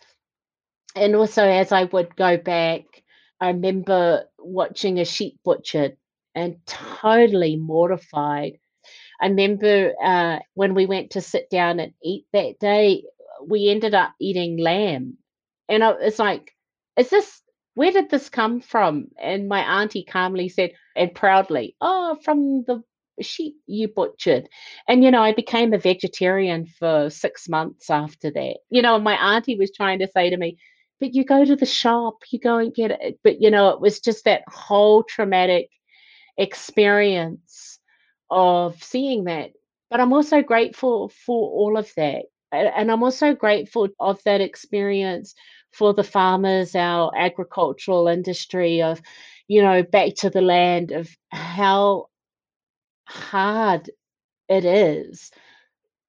[0.96, 2.84] And also, as I would go back,
[3.42, 5.98] I remember watching a sheep butchered
[6.36, 8.60] and totally mortified.
[9.22, 13.06] I remember uh, when we went to sit down and eat that day,
[13.48, 15.18] we ended up eating lamb.
[15.70, 16.52] And I, it's like,
[16.98, 17.43] is this,
[17.76, 19.08] where did this come from?
[19.20, 22.84] And my auntie calmly said, and proudly, oh, from the
[23.22, 24.48] sheep you butchered.
[24.88, 28.58] And, you know, I became a vegetarian for six months after that.
[28.70, 30.58] You know, my auntie was trying to say to me,
[31.00, 33.20] but you go to the shop, you go and get it.
[33.24, 35.70] But, you know, it was just that whole traumatic
[36.38, 37.80] experience
[38.30, 39.52] of seeing that.
[39.90, 42.26] But I'm also grateful for all of that.
[42.52, 45.34] And I'm also grateful of that experience
[45.74, 49.02] for the farmers, our agricultural industry of,
[49.48, 52.08] you know, back to the land of how
[53.06, 53.90] hard
[54.50, 55.32] it is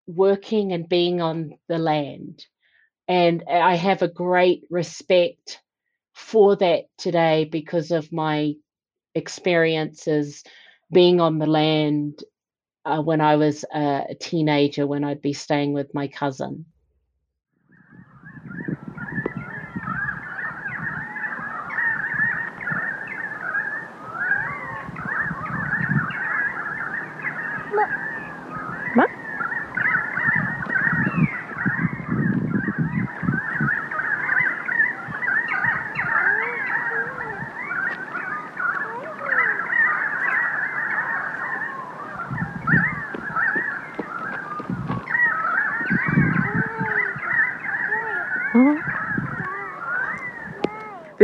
[0.07, 2.45] working and being on the land.
[3.09, 5.61] And I have a great respect
[6.15, 8.55] for that today because of my
[9.15, 10.45] experiences
[10.93, 12.21] being on the land
[12.85, 16.67] uh, when I was a, a teenager, when I'd be staying with my cousin.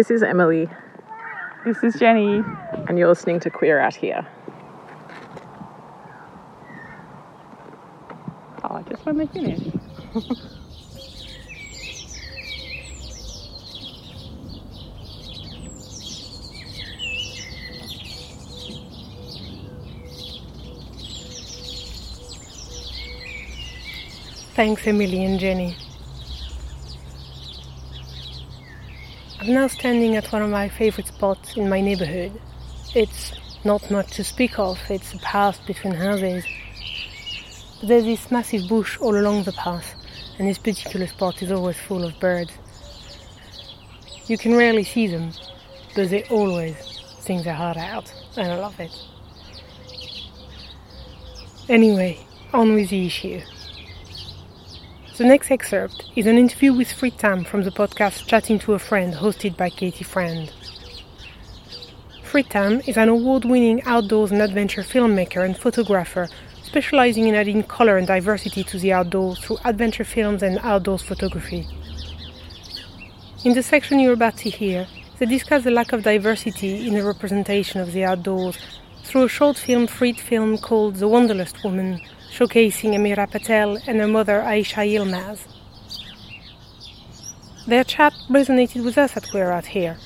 [0.01, 0.67] This is Emily,
[1.67, 2.43] This is Jenny.
[2.89, 4.27] and you're listening to Queer Out Here.
[8.65, 9.61] Oh, just when they finish.
[24.55, 25.77] Thanks, Emily and Jenny.
[29.51, 32.41] I'm now standing at one of my favorite spots in my neighborhood.
[32.95, 33.33] It's
[33.65, 36.45] not much to speak of, it's a path between houses.
[37.81, 39.93] But there's this massive bush all along the path,
[40.39, 42.53] and this particular spot is always full of birds.
[44.29, 45.33] You can rarely see them,
[45.97, 46.77] but they always
[47.19, 48.97] sing their heart out, and I love it.
[51.69, 52.21] Anyway,
[52.55, 53.41] on with the issue.
[55.21, 58.79] The next excerpt is an interview with Free Tam from the podcast Chatting to a
[58.79, 60.51] Friend, hosted by Katie Friend.
[62.23, 66.31] Free Tam is an award winning outdoors and adventure filmmaker and photographer
[66.63, 71.67] specializing in adding color and diversity to the outdoors through adventure films and outdoors photography.
[73.45, 74.87] In the section you're about to hear,
[75.19, 78.57] they discuss the lack of diversity in the representation of the outdoors
[79.05, 82.01] through a short film Freed film called The Wanderlust Woman,
[82.31, 85.47] showcasing Amira Patel and her mother Aisha Yilmaz.
[87.67, 89.97] Their chat resonated with us at We're Here.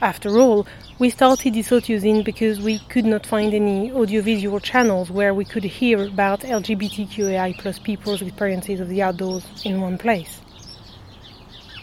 [0.00, 0.66] After all,
[0.98, 5.64] we started this audiozine because we could not find any audiovisual channels where we could
[5.64, 10.40] hear about LGBTQAI plus people's experiences of the outdoors in one place.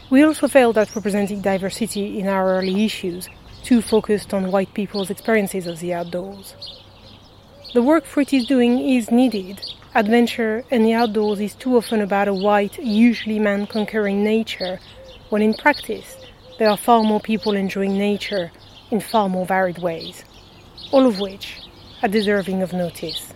[0.10, 3.28] We also felt that representing diversity in our early issues
[3.64, 6.56] too focused on white people's experiences of the outdoors.
[7.74, 9.62] The work Fruit is doing is needed.
[9.94, 14.80] Adventure and the outdoors is too often about a white, usually man conquering nature,
[15.28, 16.16] when in practice
[16.58, 18.54] there are far more people enjoying nature
[18.90, 20.24] in far more varied ways,
[20.92, 21.60] all of which
[22.02, 23.34] are deserving of notice.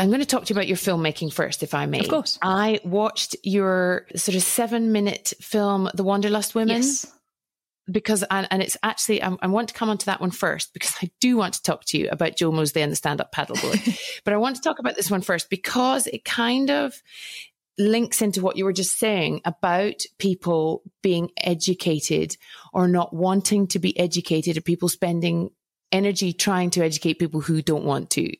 [0.00, 2.00] I'm going to talk to you about your filmmaking first, if I may.
[2.00, 2.38] Of course.
[2.42, 6.78] I watched your sort of seven minute film, The Wanderlust Women.
[6.78, 7.06] Yes.
[7.90, 10.94] Because, and, and it's actually, I, I want to come onto that one first because
[11.02, 14.20] I do want to talk to you about Joe Mosley and the stand up paddleboard.
[14.24, 17.02] but I want to talk about this one first because it kind of
[17.78, 22.36] links into what you were just saying about people being educated
[22.72, 25.50] or not wanting to be educated or people spending
[25.92, 28.32] energy trying to educate people who don't want to.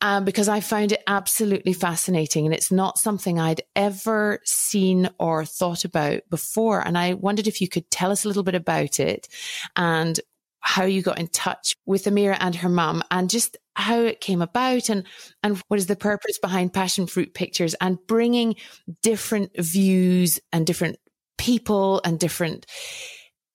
[0.00, 5.44] Um, because I found it absolutely fascinating and it's not something I'd ever seen or
[5.44, 6.86] thought about before.
[6.86, 9.28] And I wondered if you could tell us a little bit about it
[9.76, 10.18] and
[10.60, 14.42] how you got in touch with Amira and her mum and just how it came
[14.42, 15.04] about and
[15.42, 18.56] and what is the purpose behind passion fruit pictures and bringing
[19.02, 20.98] different views and different
[21.38, 22.66] people and different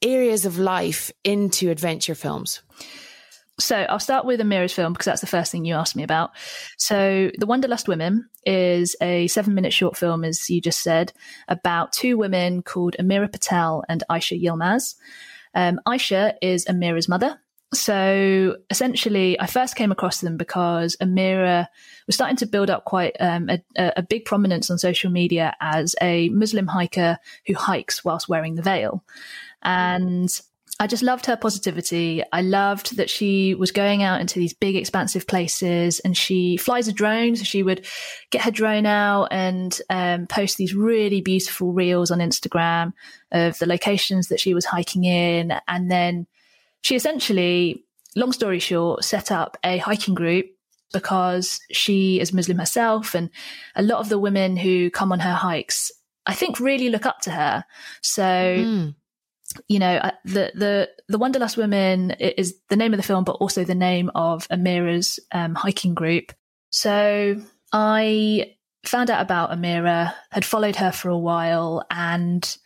[0.02, 2.64] areas of life into adventure films
[3.58, 6.32] So I'll start with Amira's film because that's the first thing you asked me about.
[6.78, 11.14] So The Wanderlust Women is a seven minute short film, as you just said,
[11.48, 14.96] about two women called Amira Patel and Aisha Yilmaz.
[15.54, 17.40] Um, Aisha is Amira's mother.
[17.74, 21.68] So essentially, I first came across them because Amira
[22.08, 25.96] was starting to build up quite um, a, a big prominence on social media as
[26.02, 29.04] a Muslim hiker who hikes whilst wearing the veil.
[29.64, 30.30] And
[30.78, 32.22] I just loved her positivity.
[32.34, 36.90] I loved that she was going out into these big, expansive places and she flies
[36.90, 37.38] a drone.
[37.38, 37.86] So she would
[38.30, 42.92] get her drone out and um, post these really beautiful reels on Instagram
[43.32, 45.54] of the locations that she was hiking in.
[45.70, 46.28] And then
[46.82, 47.86] she essentially,
[48.18, 50.48] long story short, set up a hiking group
[50.92, 53.16] because she is Muslim herself.
[53.16, 53.30] And
[53.78, 55.90] a lot of the women who come on her hikes,
[56.26, 57.64] I think, really look up to her.
[58.02, 58.22] So.
[58.24, 58.96] Mm
[59.68, 63.34] you know, uh, the the the Wanderlust Women is the name of the film, but
[63.34, 66.34] also the name of Amira's um, hiking group.
[66.72, 67.42] So
[67.72, 72.58] I found out about Amira, had followed her for a while, and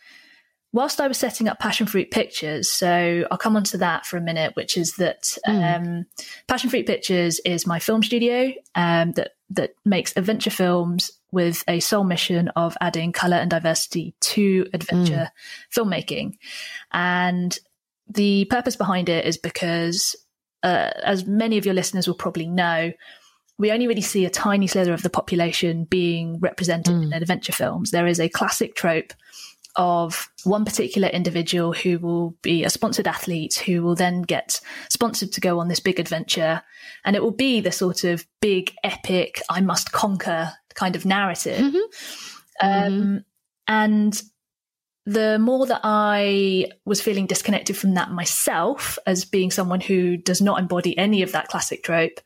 [0.72, 4.16] whilst I was setting up Passion Fruit Pictures, so I'll come on to that for
[4.16, 5.76] a minute, which is that Mm.
[5.76, 6.06] um,
[6.46, 11.80] Passion Fruit Pictures is my film studio um, that that makes adventure films with a
[11.80, 15.30] sole mission of adding color and diversity to adventure
[15.74, 16.36] filmmaking,
[16.92, 17.58] and
[18.08, 20.16] the purpose behind it is because,
[20.62, 22.92] uh, as many of your listeners will probably know.
[23.58, 27.90] We only really see a tiny slither of the population being represented in adventure films.
[27.90, 29.12] There is a classic trope
[29.76, 35.32] of one particular individual who will be a sponsored athlete who will then get sponsored
[35.32, 36.62] to go on this big adventure.
[37.04, 41.58] And it will be the sort of big, epic, I must conquer kind of narrative.
[41.58, 42.66] Mm-hmm.
[42.66, 42.94] Mm-hmm.
[42.94, 43.24] Um,
[43.66, 44.22] and
[45.06, 50.40] the more that I was feeling disconnected from that myself as being someone who does
[50.40, 52.20] not embody any of that classic trope,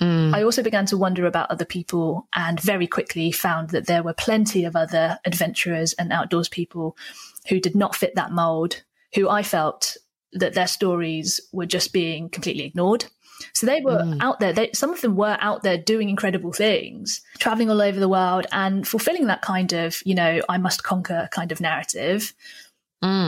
[0.00, 0.34] mm.
[0.34, 4.14] I also began to wonder about other people and very quickly found that there were
[4.14, 6.96] plenty of other adventurers and outdoors people
[7.48, 8.82] who did not fit that mold,
[9.14, 9.96] who I felt
[10.32, 13.06] that their stories were just being completely ignored.
[13.54, 14.52] So they were out there.
[14.52, 18.46] They, some of them were out there doing incredible things, traveling all over the world
[18.52, 22.34] and fulfilling that kind of, you know, I must conquer kind of narrative.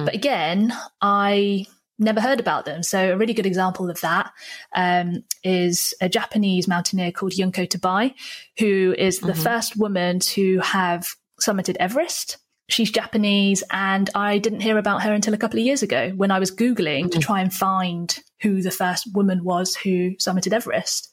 [0.05, 1.67] But again, I
[1.99, 2.83] never heard about them.
[2.83, 4.33] So a really good example of that
[4.75, 8.15] um, is a Japanese mountaineer called Junko Tabei,
[8.59, 9.43] who is the Mhm.
[9.43, 11.09] first woman to have
[11.41, 12.39] summited Everest.
[12.69, 16.31] She's Japanese, and I didn't hear about her until a couple of years ago when
[16.31, 21.11] I was Googling to try and find who the first woman was who summited Everest.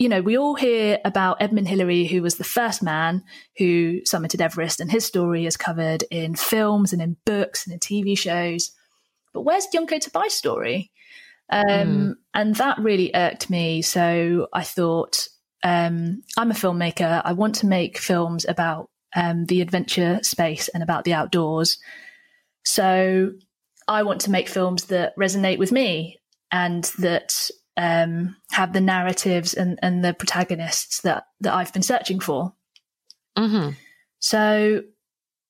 [0.00, 3.22] You know, we all hear about Edmund Hillary, who was the first man
[3.56, 7.78] who summited Everest, and his story is covered in films and in books and in
[7.78, 8.72] TV shows.
[9.32, 10.90] But where's Junko Tabei's story?
[11.48, 13.80] Um, And that really irked me.
[13.82, 15.28] So I thought,
[15.62, 17.22] um, I'm a filmmaker.
[17.24, 21.78] I want to make films about um, the adventure space and about the outdoors.
[22.64, 23.32] So
[23.88, 26.20] I want to make films that resonate with me
[26.52, 32.20] and that um, have the narratives and, and the protagonists that, that I've been searching
[32.20, 32.52] for.
[33.36, 33.70] Mm-hmm.
[34.18, 34.82] So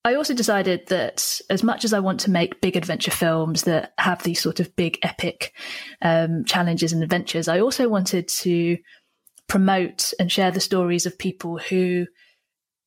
[0.04, 3.92] I also decided that as much as I want to make big adventure films that
[3.98, 5.52] have these sort of big epic
[6.02, 8.78] um, challenges and adventures, I also wanted to
[9.48, 12.06] promote and share the stories of people who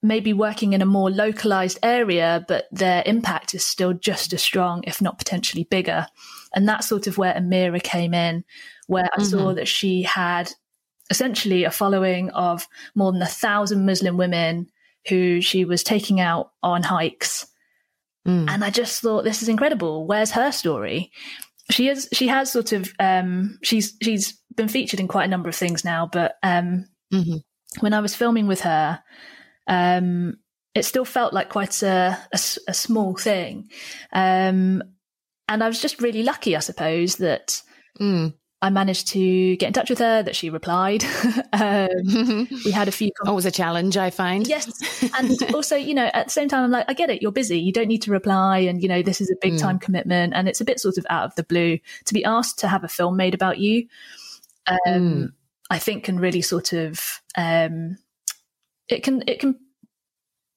[0.02, 4.41] may be working in a more localized area, but their impact is still just as
[4.41, 6.08] strong, if not potentially bigger.
[6.56, 8.43] And that's sort of where Amira came in,
[8.88, 9.56] where I saw Mhm.
[9.56, 10.52] that she had
[11.10, 14.68] essentially a following of more than a thousand Muslim women
[15.10, 17.45] who she was taking out on hikes.
[18.50, 20.06] And I just thought, this is incredible.
[20.06, 21.12] Where's her story?
[21.72, 22.08] She is.
[22.14, 22.91] She has sort of.
[23.00, 26.86] Um, she's she's been featured in quite a number of things now, but um,
[27.80, 29.02] when I was filming with her,
[29.70, 30.38] um,
[30.76, 32.17] it still felt like quite a
[32.72, 33.70] small thing.
[34.11, 34.84] Um,
[35.47, 37.61] and I was just really lucky, I suppose, that
[38.61, 41.05] I managed to get in touch with her, that she replied.
[41.53, 41.88] um,
[42.65, 43.11] we had a few.
[43.26, 44.47] Always a challenge, I find.
[44.47, 44.70] Yes.
[45.17, 47.22] And also, you know, at the same time, I'm like, I get it.
[47.22, 47.59] You're busy.
[47.59, 48.59] You don't need to reply.
[48.59, 50.34] And, you know, this is a big time commitment.
[50.36, 52.84] And it's a bit sort of out of the blue to be asked to have
[52.84, 53.88] a film made about you.
[54.86, 55.34] Um,
[55.70, 57.97] I think can really sort of, um,
[58.89, 59.55] it can, it can,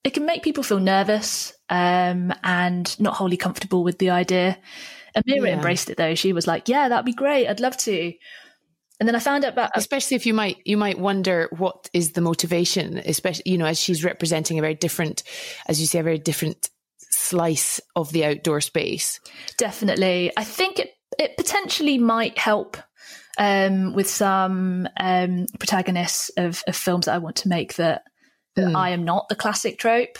[0.04, 4.58] it can make people feel nervous um, and not wholly comfortable with the idea.
[5.16, 5.54] Amira Yeah.
[5.54, 6.14] embraced it though.
[6.14, 7.46] She was like, "Yeah, that'd be great.
[7.46, 8.12] I'd love to."
[8.98, 12.12] And then I found out about especially if you might you might wonder what is
[12.12, 15.22] the motivation, especially you know as she's representing a very different,
[15.66, 16.70] as you say, a very different
[17.10, 19.20] slice of the outdoor space.
[19.58, 20.32] Definitely.
[20.36, 22.76] I think it, it potentially might help
[23.38, 28.02] um, with some um, protagonists of, of films that I want to make that,
[28.56, 30.18] that I am not the classic trope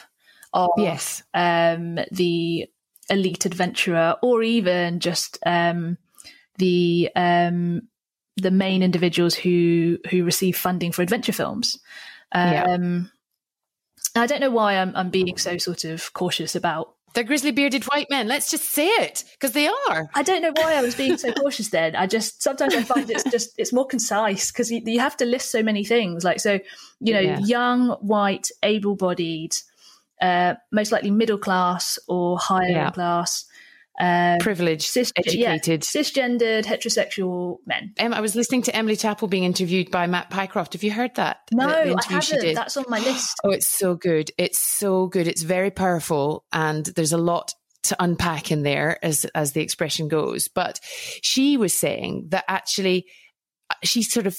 [0.52, 1.22] of Yes.
[1.34, 2.66] um, the
[3.10, 5.98] elite adventurer or even just um,
[6.58, 7.82] the um,
[8.36, 11.78] the main individuals who who receive funding for adventure films.
[12.34, 12.64] Yeah.
[12.64, 13.10] Um,
[14.14, 17.84] I don't know why I'm, I'm being so sort of cautious about They're grizzly bearded
[17.84, 18.26] white men.
[18.28, 20.08] Let's just say it because they are.
[20.14, 21.94] I don't know why I was being so cautious then.
[21.94, 25.24] I just sometimes I find it's just it's more concise because you, you have to
[25.24, 26.24] list so many things.
[26.24, 26.58] Like so,
[27.00, 27.38] you know, Yeah.
[27.38, 29.54] young, white, able-bodied,
[30.20, 32.90] uh, most likely middle class or higher Yeah.
[32.90, 33.44] class,
[34.00, 35.82] um, Privileged, cis- yeah, educated.
[35.82, 37.92] cisgendered, heterosexual men.
[37.98, 40.72] Em, I was listening to Emily Chappell being interviewed by Matt Pycroft.
[40.72, 41.38] Have you heard that?
[41.52, 42.54] No, The- the I haven't.
[42.54, 43.34] That's on my list.
[43.44, 44.30] Oh, it's so good.
[44.38, 45.28] It's so good.
[45.28, 47.52] It's very powerful, and there's a lot
[47.84, 50.48] to unpack in there, as as the expression goes.
[50.48, 50.78] But
[51.22, 53.06] she was saying that actually,
[53.70, 54.38] uh, she sort of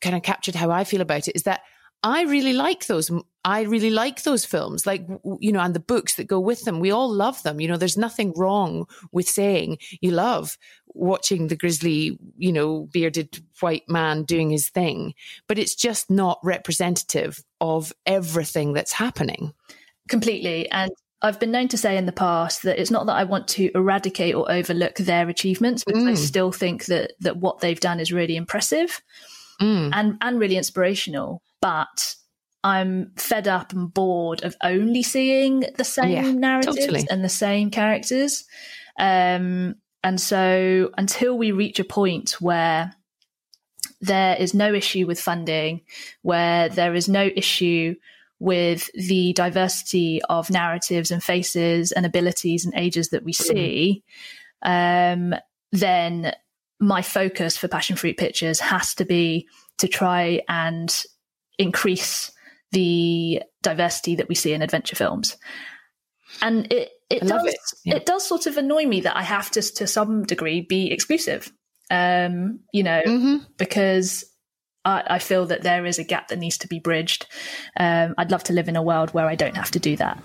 [0.00, 1.32] kind of captured how I feel about it.
[1.34, 1.60] Is that
[2.06, 3.10] I really like those.
[3.44, 5.04] I really like those films, like,
[5.40, 6.78] you know, and the books that go with them.
[6.78, 7.60] We all love them.
[7.60, 10.56] You know, there's nothing wrong with saying you love
[10.94, 15.14] watching the grizzly, you know, bearded white man doing his thing,
[15.48, 19.52] but it's just not representative of everything that's happening.
[20.08, 20.70] Completely.
[20.70, 20.92] And
[21.22, 23.68] I've been known to say in the past that it's not that I want to
[23.74, 26.10] eradicate or overlook their achievements, because mm.
[26.10, 29.02] I still think that that what they've done is really impressive
[29.60, 29.90] mm.
[29.92, 32.14] and and really inspirational but
[32.62, 37.06] I'm fed up and bored of only seeing the same yeah, narratives totally.
[37.10, 38.44] and the same characters.
[39.00, 42.92] Um, and so until we reach a point where
[44.00, 45.80] there is no issue with funding,
[46.22, 47.96] where there is no issue
[48.38, 53.42] with the diversity of narratives and faces and abilities and ages that we mm.
[53.42, 54.04] see,
[54.62, 55.34] um,
[55.72, 56.32] then
[56.78, 59.48] my focus for Passion Fruit Pictures has to be
[59.78, 61.04] to try and
[61.58, 62.32] increase
[62.72, 65.36] the diversity that we see in adventure films.
[66.42, 67.56] And it it does it.
[67.84, 67.96] Yeah.
[67.96, 68.06] it.
[68.06, 71.52] does sort of annoy me that I have to to some degree be exclusive.
[71.90, 73.36] Um, you know, mm-hmm.
[73.58, 74.24] because
[74.84, 77.26] I, I, feel that there is a gap that needs to be bridged.
[77.78, 80.20] Um, I'd love to live in a world where I don't have to do that.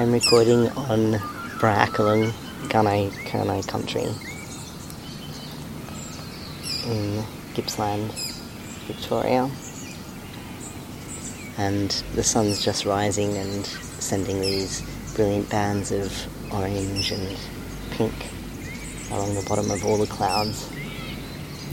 [0.00, 1.14] I'm recording on
[1.58, 2.30] Braakulung,
[2.68, 4.04] Gunai Kurnai country
[6.86, 7.24] in
[7.54, 8.12] Gippsland,
[8.86, 9.50] Victoria.
[11.58, 14.82] And the sun's just rising and sending these
[15.16, 16.12] brilliant bands of
[16.54, 17.36] orange and
[17.90, 18.14] pink
[19.10, 20.70] along the bottom of all the clouds.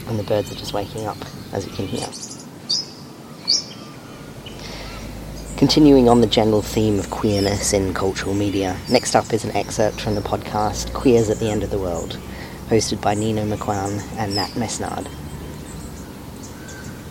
[0.08, 1.18] And the birds are just waking up,
[1.54, 2.25] as you can hear.
[5.66, 9.99] Continuing on the general theme of queerness in cultural media, next up is an excerpt
[9.99, 12.20] from the podcast Queers at the End of the World,
[12.68, 15.07] hosted by Nino McQuown and Nat Mesnard.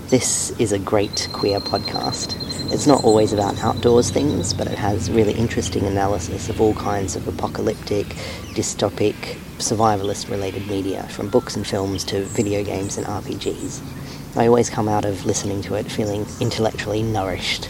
[0.09, 2.41] This is a great queer podcast.
[2.73, 7.17] It's not always about outdoors things, but it has really interesting analysis of all kinds
[7.17, 8.07] of apocalyptic,
[8.55, 9.17] dystopic,
[9.59, 14.37] survivalist related media, from books and films to video games and RPGs.
[14.37, 17.69] I always come out of listening to it feeling intellectually nourished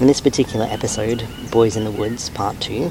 [0.00, 2.90] in this particular episode, Boys in the Woods, Part 2,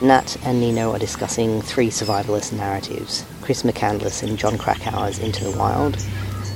[0.00, 5.58] Nat and Nino are discussing three survivalist narratives Chris McCandless in Jon Krakauer's Into the
[5.58, 5.96] Wild,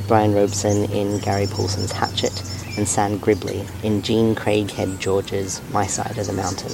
[0.06, 2.40] Brian Robeson in Gary Paulsen's Hatchet,
[2.76, 6.72] and Sam Gribley in Jean Craighead George's My Side of the Mountain.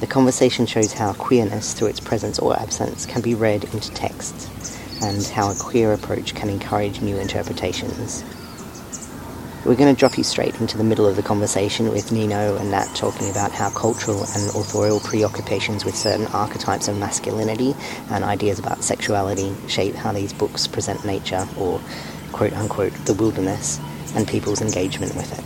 [0.00, 5.02] The conversation shows how queerness, through its presence or absence, can be read into texts,
[5.02, 8.22] and how a queer approach can encourage new interpretations.
[9.62, 12.70] We're going to drop you straight into the middle of the conversation with Nino and
[12.70, 17.74] Nat talking about how cultural and authorial preoccupations with certain archetypes of masculinity
[18.08, 21.78] and ideas about sexuality shape how these books present nature, or
[22.32, 23.78] quote unquote, the wilderness,
[24.16, 25.44] and people's engagement with it.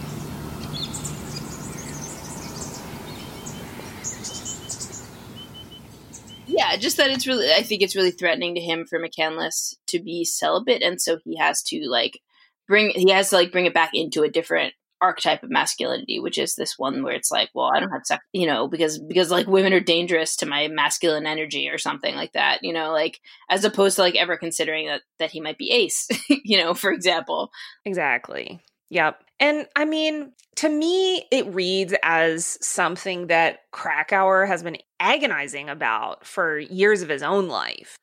[6.46, 10.00] Yeah, just that it's really, I think it's really threatening to him for McCandless to
[10.00, 12.20] be celibate, and so he has to, like,
[12.68, 16.38] bring he has to like bring it back into a different archetype of masculinity, which
[16.38, 19.30] is this one where it's like, well, I don't have sex, you know, because because
[19.30, 23.20] like women are dangerous to my masculine energy or something like that, you know, like
[23.50, 26.90] as opposed to like ever considering that that he might be ace, you know, for
[26.90, 27.50] example.
[27.84, 28.60] Exactly.
[28.90, 29.22] Yep.
[29.40, 36.26] And I mean, to me, it reads as something that Krakauer has been agonizing about
[36.26, 37.98] for years of his own life.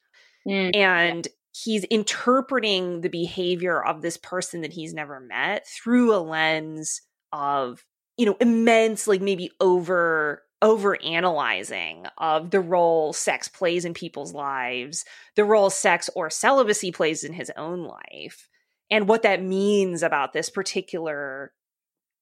[0.47, 6.17] Mm, and he's interpreting the behavior of this person that he's never met through a
[6.19, 7.01] lens
[7.33, 7.85] of
[8.17, 14.33] you know immense like maybe over over analyzing of the role sex plays in people's
[14.33, 18.47] lives the role sex or celibacy plays in his own life
[18.89, 21.51] and what that means about this particular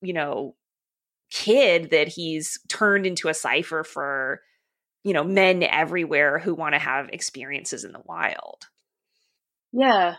[0.02, 0.56] you know
[1.32, 4.42] kid that he's turned into a cipher for
[5.04, 8.68] you know men everywhere who want to have experiences in the wild
[9.72, 10.16] yeah.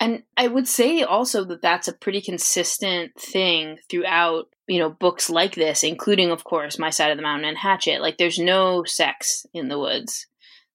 [0.00, 5.28] And I would say also that that's a pretty consistent thing throughout, you know, books
[5.28, 8.00] like this, including, of course, My Side of the Mountain and Hatchet.
[8.00, 10.26] Like, there's no sex in the woods.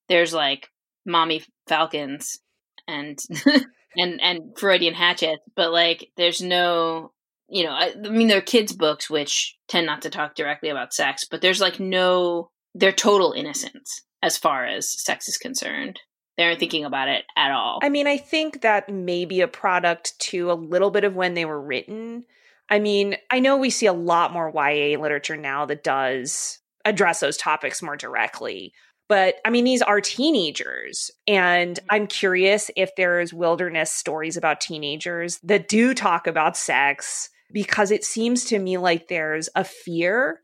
[0.08, 0.68] There's like
[1.06, 2.38] mommy falcons
[2.86, 3.18] and
[3.96, 7.12] and and Freudian hatchet, but like, there's no,
[7.48, 10.68] you know, I, I mean, there are kids' books which tend not to talk directly
[10.68, 16.00] about sex, but there's like no, they're total innocence as far as sex is concerned
[16.36, 17.80] they aren't thinking about it at all.
[17.82, 21.34] I mean, I think that may be a product to a little bit of when
[21.34, 22.24] they were written.
[22.68, 27.20] I mean, I know we see a lot more YA literature now that does address
[27.20, 28.72] those topics more directly.
[29.08, 31.10] But I mean, these are teenagers.
[31.26, 31.86] And mm-hmm.
[31.90, 38.04] I'm curious if there's wilderness stories about teenagers that do talk about sex, because it
[38.04, 40.40] seems to me like there's a fear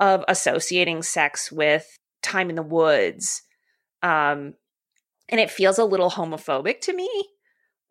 [0.00, 1.86] of associating sex with
[2.22, 3.42] time in the woods.
[4.02, 4.54] Um,
[5.32, 7.08] and it feels a little homophobic to me.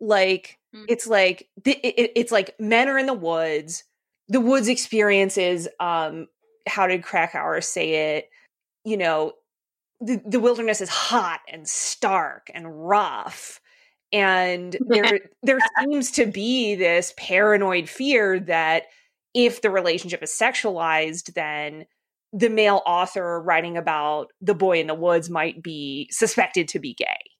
[0.00, 0.84] Like mm.
[0.88, 3.84] it's like it, it, it's like men are in the woods.
[4.28, 6.28] The woods experience is um
[6.66, 8.30] how did Krakauer say it?
[8.84, 9.32] You know,
[10.00, 13.60] the, the wilderness is hot and stark and rough.
[14.12, 18.84] And there there seems to be this paranoid fear that
[19.34, 21.86] if the relationship is sexualized, then
[22.32, 26.94] the male author writing about the boy in the woods might be suspected to be
[26.94, 27.31] gay.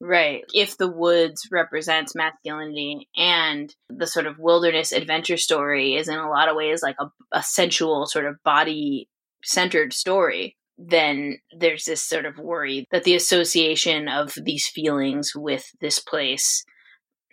[0.00, 0.44] Right.
[0.52, 6.28] If the woods represents masculinity and the sort of wilderness adventure story is in a
[6.28, 9.08] lot of ways like a, a sensual sort of body
[9.42, 15.64] centered story, then there's this sort of worry that the association of these feelings with
[15.80, 16.62] this place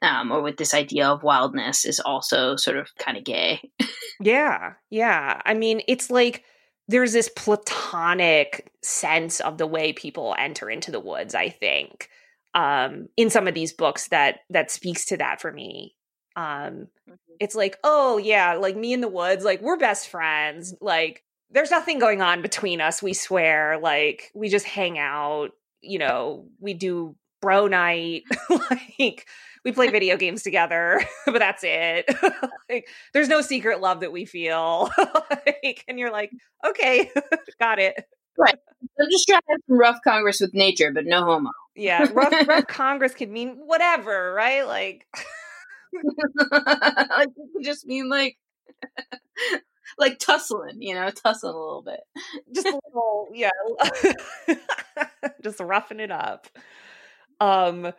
[0.01, 3.59] um, or with this idea of wildness is also sort of kind of gay.
[4.21, 4.73] yeah.
[4.89, 5.41] Yeah.
[5.45, 6.43] I mean, it's like
[6.87, 12.09] there's this platonic sense of the way people enter into the woods, I think
[12.53, 15.95] um, in some of these books that that speaks to that for me.
[16.35, 17.15] Um, mm-hmm.
[17.39, 20.73] It's like, oh yeah, like me in the woods, like we're best friends.
[20.81, 23.01] Like there's nothing going on between us.
[23.01, 25.51] We swear, like we just hang out.
[25.81, 28.23] You know, we do bro night.
[28.49, 29.27] like
[29.63, 32.09] we play video games together, but that's it.
[32.69, 34.89] like there's no secret love that we feel.
[35.29, 36.31] like, and you're like,
[36.65, 37.11] okay,
[37.59, 37.95] got it.
[38.37, 38.55] Right.
[38.99, 41.51] I'm just trying to have some rough Congress with nature, but no homo.
[41.75, 44.65] Yeah, rough, rough Congress could mean whatever, right?
[44.67, 45.07] Like,
[45.93, 48.37] like it could just mean like,
[49.97, 52.01] like tussling, you know, tussling a little bit.
[52.53, 53.49] Just a little, yeah,
[55.43, 56.47] just roughing it up.
[57.39, 57.91] Um,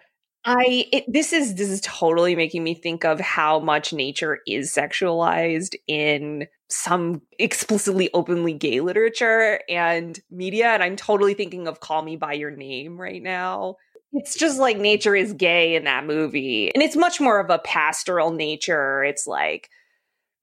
[0.44, 4.74] I it, this is this is totally making me think of how much nature is
[4.74, 12.02] sexualized in some explicitly openly gay literature and media and I'm totally thinking of Call
[12.02, 13.76] Me by Your Name right now.
[14.12, 16.72] It's just like nature is gay in that movie.
[16.72, 19.02] And it's much more of a pastoral nature.
[19.02, 19.70] It's like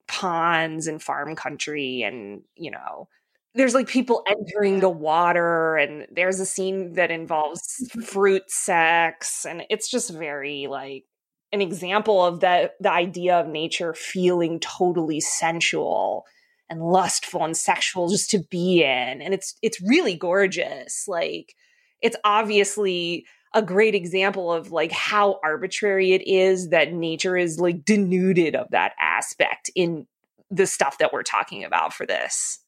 [0.08, 3.08] ponds and farm country and, you know,
[3.54, 8.02] there's like people entering the water and there's a scene that involves mm-hmm.
[8.02, 11.06] fruit sex and it's just very like
[11.52, 16.26] an example of that the idea of nature feeling totally sensual
[16.70, 21.56] and lustful and sexual just to be in and it's it's really gorgeous like
[22.02, 27.84] it's obviously a great example of like how arbitrary it is that nature is like
[27.84, 30.08] denuded of that aspect in
[30.50, 32.60] the stuff that we're talking about for this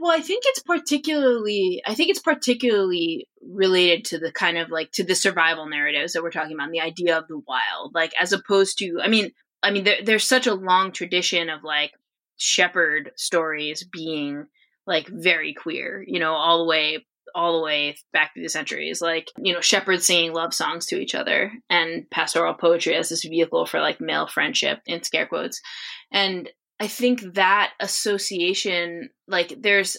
[0.00, 4.92] well, I think it's particularly I think it's particularly related to the kind of like
[4.92, 8.12] to the survival narratives that we're talking about, and the idea of the wild, like
[8.20, 9.32] as opposed to I mean,
[9.62, 11.92] I mean there, there's such a long tradition of like
[12.36, 14.46] shepherd stories being
[14.86, 19.02] like very queer, you know, all the way all the way back through the centuries
[19.02, 23.24] like you know shepherds singing love songs to each other and pastoral poetry as this
[23.24, 25.60] vehicle for like male friendship in scare quotes.
[26.10, 26.48] And
[26.78, 29.96] I think that association, like there's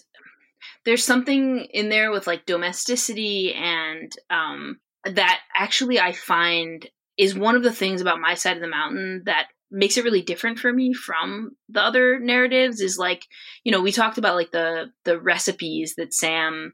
[0.85, 7.55] there's something in there with like domesticity and um, that actually I find is one
[7.55, 10.71] of the things about my side of the mountain that makes it really different for
[10.71, 13.25] me from the other narratives is like
[13.63, 16.73] you know we talked about like the the recipes that sam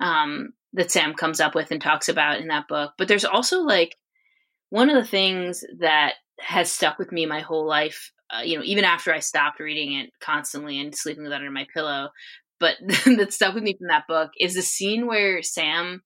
[0.00, 3.60] um that sam comes up with and talks about in that book but there's also
[3.60, 3.96] like
[4.68, 8.64] one of the things that has stuck with me my whole life uh, you know,
[8.64, 12.10] even after I stopped reading it constantly and sleeping with it under my pillow.
[12.58, 16.02] But that stuck with me from that book is the scene where Sam,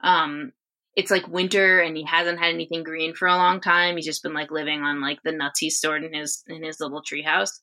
[0.00, 0.52] um,
[0.94, 3.96] it's like winter and he hasn't had anything green for a long time.
[3.96, 6.80] He's just been like living on like the nuts he stored in his in his
[6.80, 7.60] little treehouse,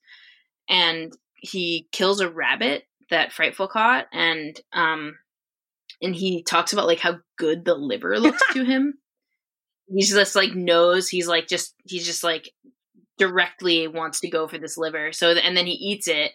[0.69, 5.17] and he kills a rabbit that Frightful caught, and um,
[6.01, 8.95] and he talks about like how good the liver looks to him
[9.87, 12.49] he's just like knows he's like just he's just like
[13.17, 15.11] directly wants to go for this liver.
[15.11, 16.31] So and then he eats it.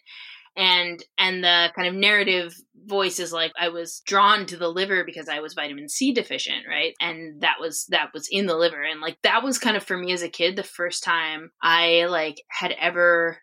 [0.56, 2.54] And and the kind of narrative
[2.86, 6.64] voice is like i was drawn to the liver because i was vitamin c deficient
[6.68, 6.94] right?
[7.00, 8.82] And that was that was in the liver.
[8.82, 12.06] And like that was kind of for me as a kid the first time i
[12.06, 13.38] like had ever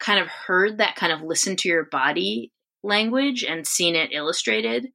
[0.00, 2.52] kind of heard that kind of listen to your body
[2.82, 4.86] language and seen it illustrated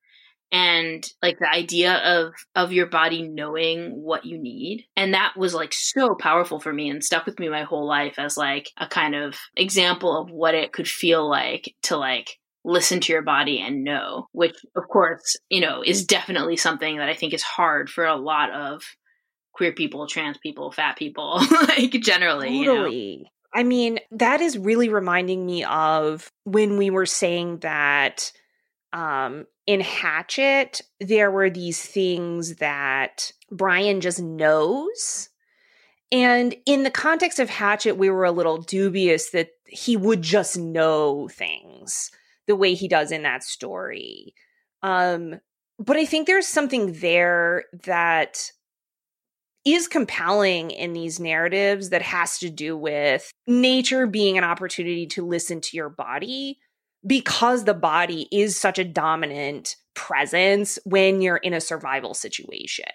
[0.53, 5.53] and like the idea of of your body knowing what you need and that was
[5.53, 8.87] like so powerful for me and stuck with me my whole life as like a
[8.87, 13.59] kind of example of what it could feel like to like listen to your body
[13.59, 17.89] and know which of course you know is definitely something that i think is hard
[17.89, 18.83] for a lot of
[19.51, 22.99] queer people trans people fat people like generally Totally.
[22.99, 23.29] you know?
[23.55, 28.31] I mean, that is really reminding me of when we were saying that
[28.93, 35.29] um, in Hatchet, there were these things that Brian just knows.
[36.11, 40.57] And in the context of Hatchet, we were a little dubious that he would just
[40.57, 42.11] know things
[42.45, 44.35] the way he does in that story.
[44.83, 45.39] Um,
[45.79, 48.51] but I think there's something there that
[49.65, 55.25] is compelling in these narratives that has to do with nature being an opportunity to
[55.25, 56.59] listen to your body
[57.05, 62.85] because the body is such a dominant presence when you're in a survival situation.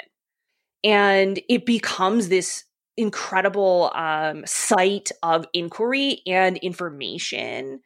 [0.85, 2.65] And it becomes this
[2.97, 7.81] incredible um, site of inquiry and information.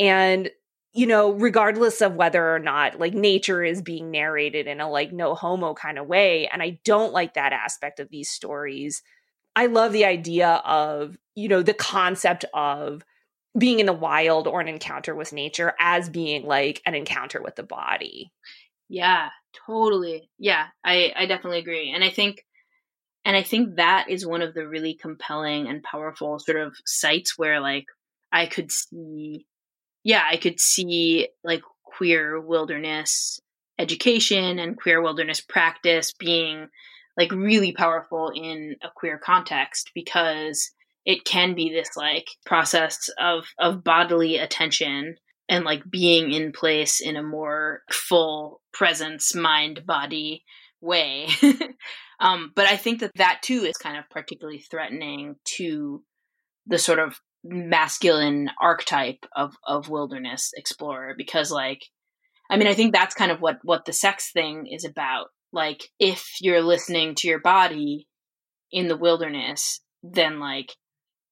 [0.00, 0.50] And,
[0.92, 5.12] you know, regardless of whether or not like nature is being narrated in a like
[5.12, 6.48] no homo kind of way.
[6.48, 9.02] And I don't like that aspect of these stories.
[9.54, 13.02] I love the idea of, you know, the concept of
[13.58, 17.56] being in the wild or an encounter with nature as being like an encounter with
[17.56, 18.32] the body.
[18.88, 19.28] Yeah,
[19.66, 20.30] totally.
[20.38, 21.92] Yeah, I I definitely agree.
[21.94, 22.44] And I think
[23.24, 27.36] and I think that is one of the really compelling and powerful sort of sites
[27.36, 27.86] where like
[28.32, 29.46] I could see
[30.04, 33.40] yeah, I could see like queer wilderness
[33.78, 36.68] education and queer wilderness practice being
[37.16, 40.70] like really powerful in a queer context because
[41.08, 45.16] it can be this like process of of bodily attention
[45.48, 50.44] and like being in place in a more full presence mind body
[50.80, 51.26] way.
[52.20, 56.02] Um, but i think that that too is kind of particularly threatening to
[56.66, 61.84] the sort of masculine archetype of of wilderness explorer because like
[62.50, 65.28] i mean i think that's kind of what what the sex thing is about.
[65.52, 68.08] Like if you're listening to your body
[68.72, 70.74] in the wilderness then like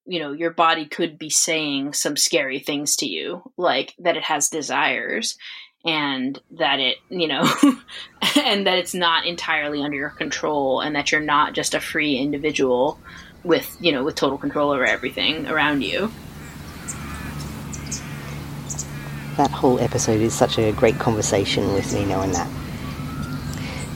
[0.07, 4.23] you know your body could be saying some scary things to you like that it
[4.23, 5.37] has desires
[5.85, 7.43] and that it you know
[8.37, 12.17] and that it's not entirely under your control and that you're not just a free
[12.17, 12.99] individual
[13.45, 16.11] with you know with total control over everything around you
[19.37, 22.49] That whole episode is such a great conversation with me knowing that.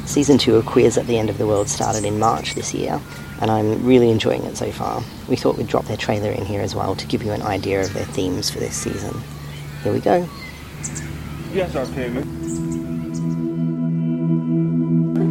[0.05, 3.01] Season 2 of Queers at the End of the World started in March this year,
[3.41, 5.03] and I'm really enjoying it so far.
[5.29, 7.81] We thought we'd drop their trailer in here as well to give you an idea
[7.81, 9.19] of their themes for this season.
[9.83, 10.29] Here we go.
[11.53, 12.23] Yes, Octavia.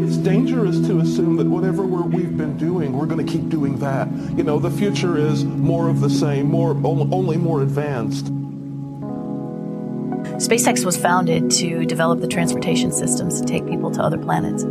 [0.06, 3.78] It's dangerous to assume that whatever we're, we've been doing, we're going to keep doing
[3.78, 4.12] that.
[4.36, 8.26] You know, the future is more of the same, more only more advanced.
[10.40, 14.64] SpaceX was founded to develop the transportation systems to take people to other planets.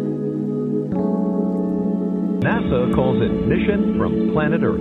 [2.39, 4.79] NASA calls it Mission from Planet Earth.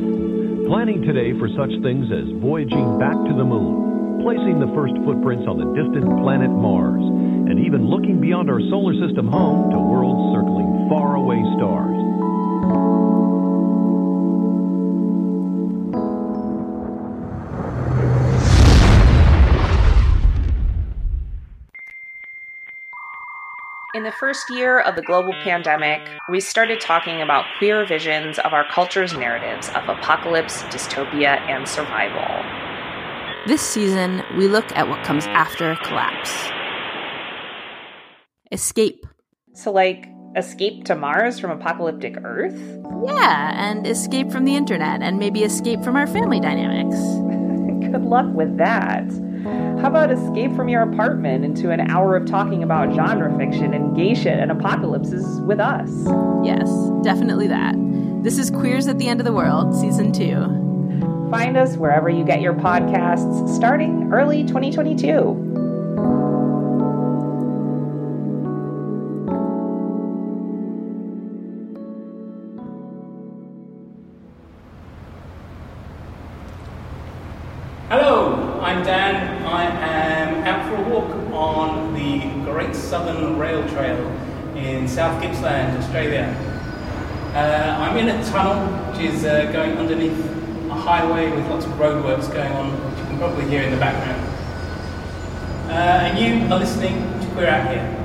[0.70, 5.50] Planning today for such things as voyaging back to the moon, placing the first footprints
[5.50, 10.38] on the distant planet Mars, and even looking beyond our solar system home to worlds
[10.38, 11.98] circling faraway stars.
[23.98, 28.54] In the first year of the global pandemic, we started talking about queer visions of
[28.54, 32.22] our culture's narratives of apocalypse, dystopia, and survival.
[33.48, 36.32] This season, we look at what comes after collapse
[38.52, 39.04] escape.
[39.56, 42.62] So, like, escape to Mars from apocalyptic Earth?
[43.04, 46.98] Yeah, and escape from the internet, and maybe escape from our family dynamics.
[47.92, 49.10] Good luck with that.
[49.82, 53.96] How about escape from your apartment into an hour of talking about genre fiction and
[53.96, 55.90] gay shit and apocalypses with us?
[56.44, 56.68] Yes,
[57.04, 57.76] definitely that.
[58.24, 61.30] This is Queers at the End of the World, Season 2.
[61.30, 65.67] Find us wherever you get your podcasts starting early 2022.
[83.38, 84.06] Rail Trail
[84.56, 86.36] in South Gippsland, Australia.
[87.34, 90.20] Uh, I'm in a tunnel which is uh, going underneath
[90.70, 93.78] a highway with lots of roadworks going on, which you can probably hear in the
[93.78, 94.24] background.
[95.70, 97.97] Uh, and you are listening to Queer Out Here.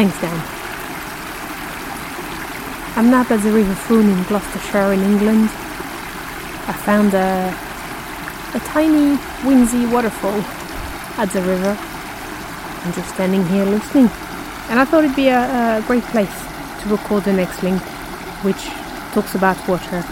[0.00, 0.40] Thanks, Dan.
[2.96, 5.50] I'm now at the River Frome in Gloucestershire in England.
[6.64, 7.52] I found a,
[8.56, 10.40] a tiny, windy waterfall
[11.20, 11.76] at the river.
[11.78, 14.08] I'm just standing here listening.
[14.70, 16.34] And I thought it'd be a, a great place
[16.80, 17.82] to record the next link,
[18.40, 18.70] which
[19.12, 20.02] talks about water.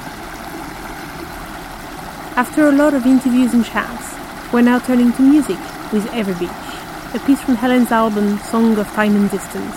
[2.36, 4.14] After a lot of interviews and chats,
[4.52, 5.56] we're now turning to music
[5.94, 6.67] with Every Beach
[7.14, 9.76] a piece from Helen's album Song of Time and Distance.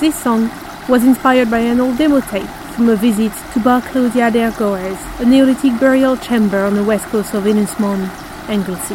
[0.00, 0.50] This song
[0.88, 5.26] was inspired by an old demo tape from a visit to Barclodiad y Gawres, a
[5.26, 8.00] Neolithic burial chamber on the west coast of Ynys Môn,
[8.48, 8.94] Anglesey.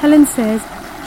[0.00, 0.60] Helen says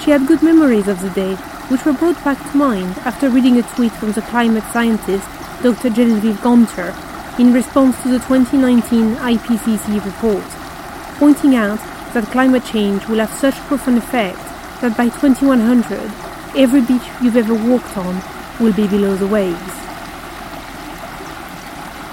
[0.03, 1.35] she had good memories of the day,
[1.69, 5.27] which were brought back to mind after reading a tweet from the climate scientist
[5.61, 5.91] Dr.
[5.91, 6.89] Genevieve Guenther
[7.39, 10.43] in response to the 2019 IPCC report,
[11.19, 11.79] pointing out
[12.13, 14.37] that climate change will have such profound effect
[14.81, 15.99] that by 2100,
[16.55, 18.21] every beach you've ever walked on
[18.59, 19.73] will be below the waves.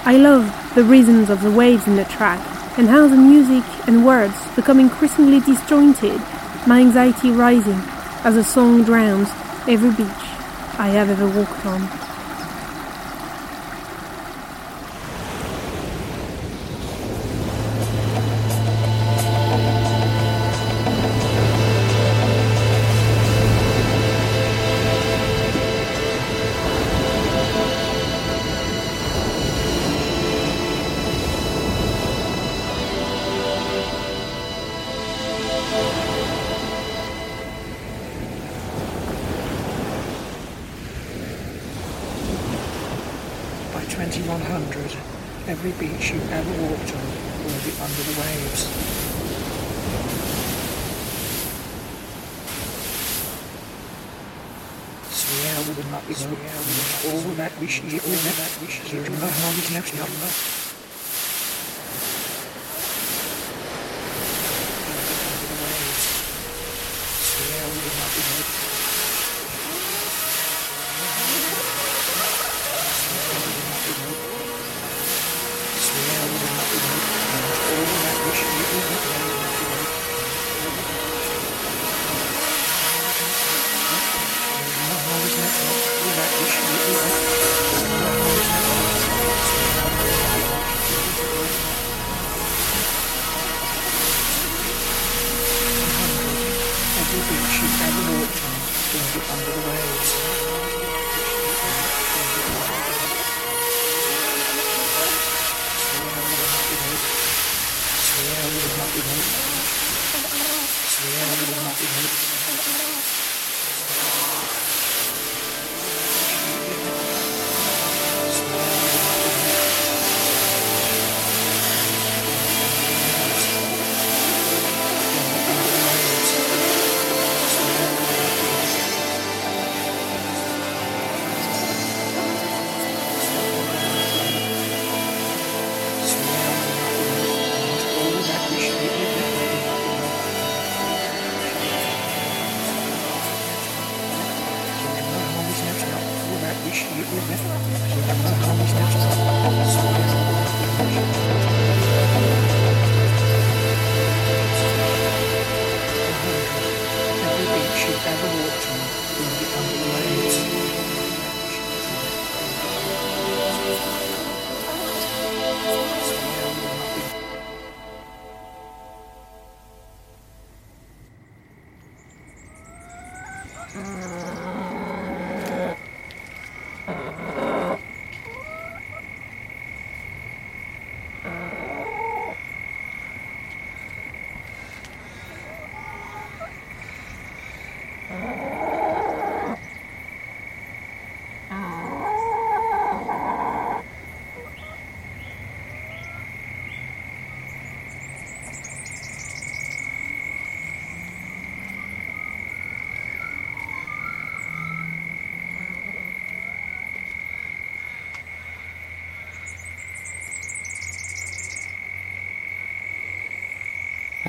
[0.03, 2.39] I love the rhythms of the waves in the track
[2.77, 6.19] and how the music and words become increasingly disjointed,
[6.65, 7.81] my anxiety rising
[8.23, 9.29] as the song drowns
[9.67, 10.25] every beach
[10.79, 12.10] I have ever walked on.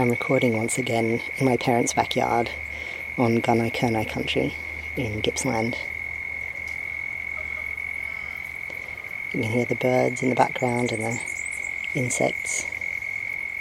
[0.03, 2.51] I'm recording once again in my parents' backyard
[3.17, 4.53] on Gunai Kurnai country
[4.97, 5.77] in Gippsland.
[9.33, 11.21] You can hear the birds in the background and the
[11.95, 12.67] insects,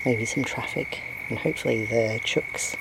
[0.04, 2.76] maybe some traffic, and hopefully the chooks.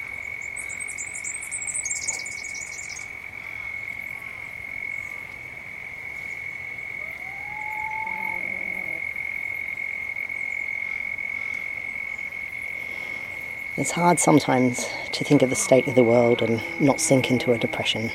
[13.81, 17.53] It's hard sometimes to think of the state of the world and not sink into
[17.53, 18.11] a depression.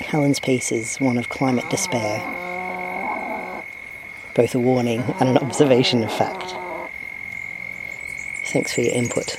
[0.00, 2.20] Helen's piece is one of climate despair,
[4.32, 6.54] both a warning and an observation of fact.
[8.46, 9.36] Thanks for your input.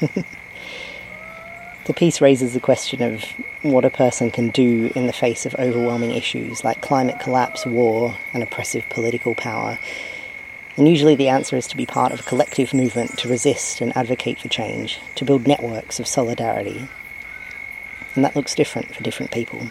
[1.84, 3.24] the piece raises the question of
[3.60, 8.16] what a person can do in the face of overwhelming issues like climate collapse, war,
[8.32, 9.78] and oppressive political power
[10.76, 13.96] and usually the answer is to be part of a collective movement to resist and
[13.96, 16.88] advocate for change, to build networks of solidarity.
[18.14, 19.70] And that looks different for different people.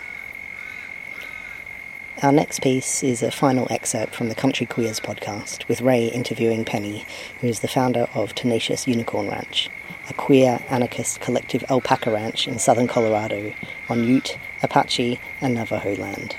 [2.21, 6.63] Our next piece is a final excerpt from the Country Queers podcast, with Rae interviewing
[6.65, 7.03] Penny,
[7.39, 9.71] who is the founder of Tenacious Unicorn Ranch,
[10.07, 13.53] a queer anarchist collective alpaca ranch in southern Colorado
[13.89, 16.35] on Ute, Apache, and Navajo land.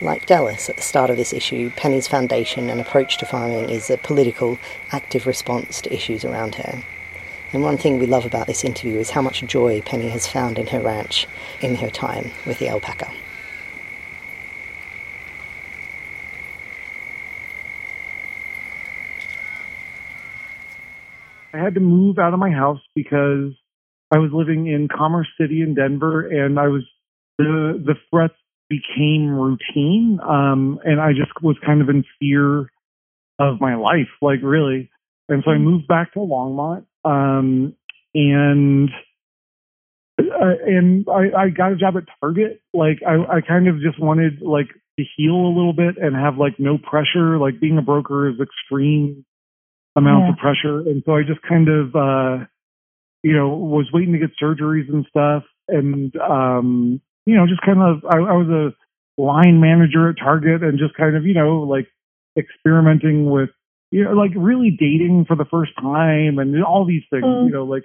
[0.00, 3.88] Like Dallas at the start of this issue, Penny's foundation and approach to farming is
[3.90, 4.58] a political,
[4.90, 6.82] active response to issues around her.
[7.52, 10.58] And one thing we love about this interview is how much joy Penny has found
[10.58, 11.28] in her ranch
[11.60, 13.08] in her time with the alpaca.
[21.52, 23.52] I had to move out of my house because
[24.10, 26.82] I was living in Commerce City in Denver and I was
[27.38, 28.34] the the threats
[28.68, 30.18] became routine.
[30.22, 32.70] Um, and I just was kind of in fear
[33.38, 34.90] of my life, like really.
[35.28, 35.64] And so I mm-hmm.
[35.64, 36.84] moved back to Longmont.
[37.04, 37.74] Um,
[38.14, 38.90] and
[40.18, 42.62] uh, and I, I got a job at Target.
[42.72, 46.38] Like I, I kind of just wanted like to heal a little bit and have
[46.38, 47.38] like no pressure.
[47.38, 49.24] Like being a broker is extreme
[49.96, 50.32] amounts yeah.
[50.32, 50.88] of pressure.
[50.88, 52.44] And so I just kind of uh
[53.22, 55.44] you know, was waiting to get surgeries and stuff.
[55.68, 60.62] And um you know, just kind of, I, I was a line manager at Target
[60.62, 61.86] and just kind of, you know, like
[62.36, 63.50] experimenting with,
[63.90, 67.46] you know, like really dating for the first time and all these things, mm.
[67.46, 67.84] you know, like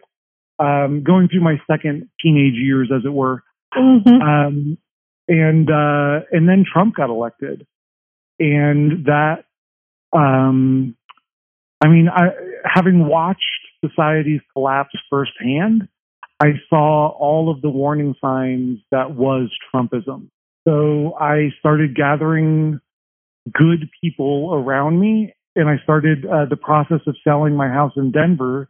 [0.60, 3.44] um, going through my second teenage years, as it were.
[3.76, 4.22] Mm-hmm.
[4.22, 4.78] Um,
[5.28, 7.68] and uh, and then Trump got elected,
[8.40, 9.44] and that,
[10.12, 10.96] um,
[11.84, 12.30] I mean, I
[12.66, 13.44] having watched
[13.86, 15.88] societies collapse firsthand,
[16.40, 20.30] I saw all of the warning signs that was Trumpism.
[20.68, 22.80] So I started gathering
[23.52, 28.12] good people around me and I started uh, the process of selling my house in
[28.12, 28.70] Denver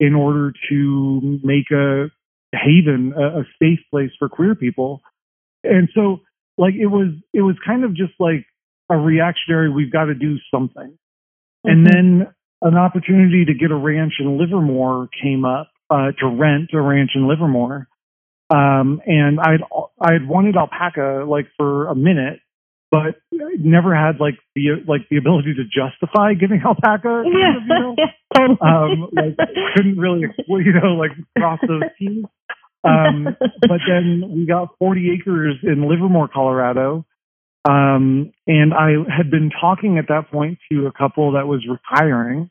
[0.00, 2.10] in order to make a
[2.52, 5.02] haven, a, a safe place for queer people.
[5.62, 6.20] And so
[6.58, 8.46] like it was it was kind of just like
[8.90, 10.98] a reactionary we've got to do something.
[11.66, 11.70] Mm-hmm.
[11.70, 16.70] And then an opportunity to get a ranch in Livermore came up uh, to rent
[16.72, 17.88] a ranch in Livermore.
[18.50, 19.62] Um, and I'd
[20.00, 22.40] I'd wanted alpaca like for a minute,
[22.90, 27.24] but never had like the like the ability to justify getting alpaca.
[27.26, 27.54] Yeah.
[28.36, 28.56] You know?
[28.60, 29.36] um, like
[29.76, 32.24] couldn't really you know like cross those T's.
[32.82, 37.06] Um, but then we got 40 acres in Livermore, Colorado.
[37.66, 42.50] Um, and I had been talking at that point to a couple that was retiring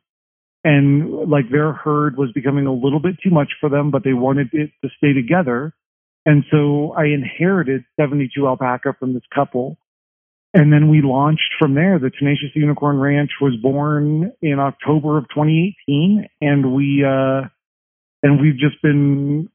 [0.64, 4.14] and like their herd was becoming a little bit too much for them, but they
[4.14, 5.74] wanted it to stay together.
[6.26, 9.78] And so I inherited 72 alpaca from this couple.
[10.54, 12.00] And then we launched from there.
[12.00, 16.28] The Tenacious Unicorn Ranch was born in October of 2018.
[16.40, 17.48] And we, uh,
[18.22, 19.50] and we've just been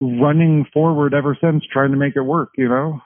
[0.00, 3.00] running forward ever since trying to make it work, you know?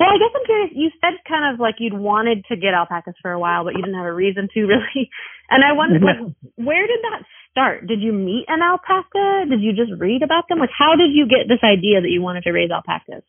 [0.00, 0.72] Well, I guess I'm curious.
[0.72, 3.82] You said kind of like you'd wanted to get alpacas for a while, but you
[3.82, 5.12] didn't have a reason to really.
[5.50, 6.24] And I wondered, like,
[6.56, 7.86] where did that start?
[7.86, 9.44] Did you meet an alpaca?
[9.50, 10.58] Did you just read about them?
[10.58, 13.22] Like, how did you get this idea that you wanted to raise alpacas?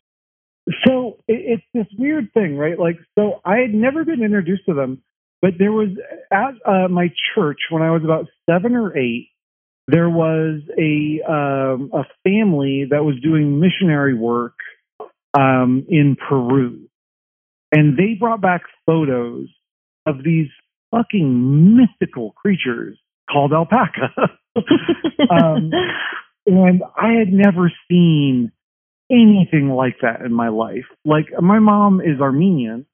[0.86, 2.78] So it's this weird thing, right?
[2.78, 5.02] Like, so I had never been introduced to them,
[5.42, 5.88] but there was
[6.32, 9.28] at uh, my church when I was about seven or eight.
[9.88, 14.54] There was a um, a family that was doing missionary work
[15.34, 16.88] um, in Peru.
[17.72, 19.48] And they brought back photos
[20.06, 20.48] of these
[20.90, 22.98] fucking mythical creatures
[23.30, 24.10] called alpaca.
[25.30, 25.70] um,
[26.46, 28.52] and I had never seen
[29.10, 30.86] anything like that in my life.
[31.04, 32.86] Like my mom is Armenian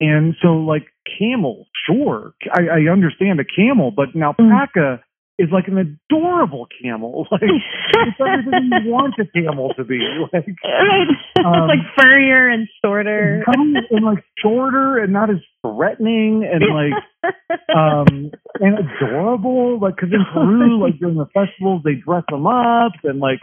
[0.00, 0.86] And so, like
[1.18, 5.02] camel, sure, I, I understand a camel, but an alpaca
[5.38, 7.26] is like an adorable camel.
[7.34, 9.98] Like it's everything you want a camel to be.
[10.32, 11.08] Like Right.
[11.44, 13.44] Um, like furrier and shorter.
[13.46, 17.34] and like shorter and not as threatening and like
[17.74, 18.30] um
[18.60, 23.18] and adorable like because in peru like during the festivals they dress them up and
[23.18, 23.38] like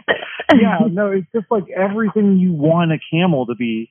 [0.54, 3.90] yeah no it's just like everything you want a camel to be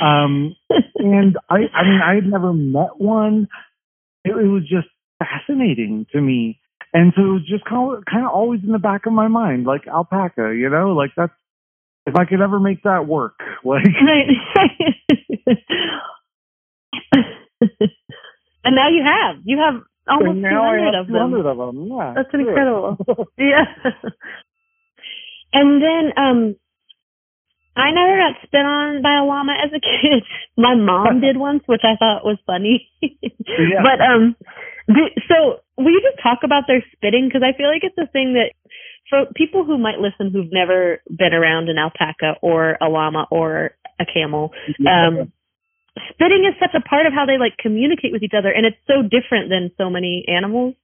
[0.00, 0.54] um
[0.96, 3.48] and i i mean i had never met one
[4.24, 4.86] it, it was just
[5.18, 6.60] fascinating to me
[6.94, 9.28] and so it was just kind of kind of always in the back of my
[9.28, 11.32] mind like alpaca you know like that's
[12.06, 14.28] if i could ever make that work like Right.
[18.64, 19.42] and now you have.
[19.44, 21.34] You have almost I 200 of them.
[21.46, 22.96] of them yeah That's incredible.
[23.38, 23.64] yeah.
[25.52, 26.56] And then um
[27.76, 30.24] I never got spit on by a llama as a kid.
[30.56, 32.88] My mom did once, which I thought was funny.
[33.00, 33.82] yeah.
[33.82, 34.36] But um
[35.28, 38.34] so will you just talk about their spitting because I feel like it's a thing
[38.34, 38.52] that
[39.10, 43.72] for people who might listen who've never been around an alpaca or a llama or
[44.00, 44.52] a camel,
[44.88, 45.32] um
[46.14, 48.80] spitting is such a part of how they like communicate with each other and it's
[48.86, 50.74] so different than so many animals.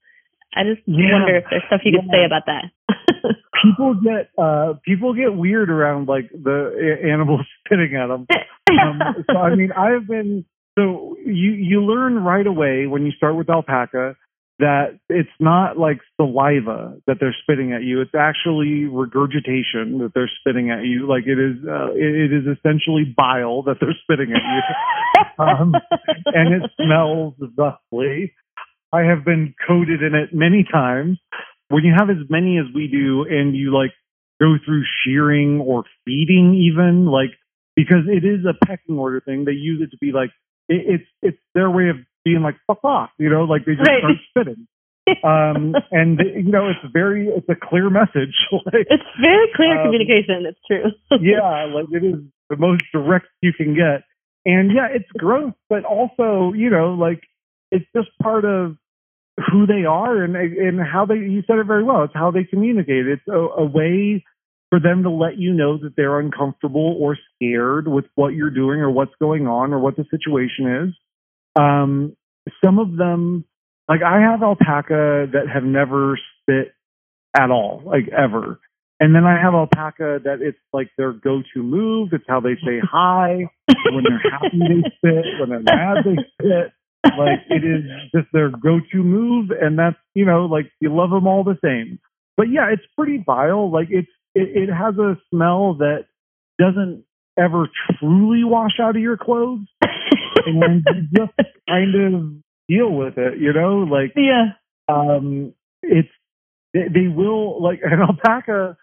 [0.54, 1.12] I just Yeah.
[1.12, 2.70] wonder if there's stuff you could say about that.
[3.62, 8.26] people get uh people get weird around like the animals spitting at them.
[8.70, 10.44] Um, so I mean, I've been
[10.78, 14.16] so you you learn right away when you start with alpaca
[14.58, 18.00] that it's not like saliva that they're spitting at you.
[18.00, 21.08] It's actually regurgitation that they're spitting at you.
[21.08, 25.24] Like it is uh, it, it is essentially bile that they're spitting at you.
[25.44, 25.74] um,
[26.26, 28.34] and it smells thusly.
[28.92, 31.18] I have been coated in it many times.
[31.68, 33.92] When you have as many as we do and you like
[34.40, 37.30] go through shearing or feeding even, like
[37.76, 40.30] because it is a pecking order thing, they use it to be like
[40.68, 41.96] it, it's it's their way of
[42.28, 44.00] being like fuck off, you know, like they just Right.
[44.04, 44.66] start spitting.
[45.24, 48.34] Um and you know, it's very it's a clear message.
[48.52, 50.92] like It's very clear Um, communication, it's true.
[51.20, 54.04] yeah, like it is the most direct you can get.
[54.44, 57.22] And yeah, it's gross, but also, you know, like
[57.70, 58.76] it's just part of
[59.50, 62.04] who they are and and how they you said it very well.
[62.04, 63.06] It's how they communicate.
[63.06, 63.32] It's a,
[63.62, 64.24] a way
[64.70, 68.80] for them to let you know that they're uncomfortable or scared with what you're doing
[68.80, 70.94] or what's going on or what the situation is.
[71.60, 72.16] Um
[72.64, 73.44] some of them
[73.88, 76.74] like I have alpaca that have never spit
[77.34, 78.60] at all, like ever.
[79.00, 82.10] And then I have alpaca that it's like their go-to move.
[82.12, 83.48] It's how they say hi.
[83.92, 85.24] when they're happy, they spit.
[85.40, 86.72] When they're mad, they spit.
[87.04, 87.84] Like it is
[88.14, 92.00] just their go-to move, and that's you know like you love them all the same.
[92.36, 93.70] But yeah, it's pretty vile.
[93.70, 96.06] Like it's it, it has a smell that
[96.58, 97.04] doesn't
[97.38, 97.68] ever
[97.98, 99.66] truly wash out of your clothes,
[100.46, 101.32] and you just
[101.68, 102.32] kind of
[102.68, 103.38] deal with it.
[103.38, 104.52] You know, like yeah.
[104.88, 106.08] um, it's
[106.74, 108.76] they, they will like an alpaca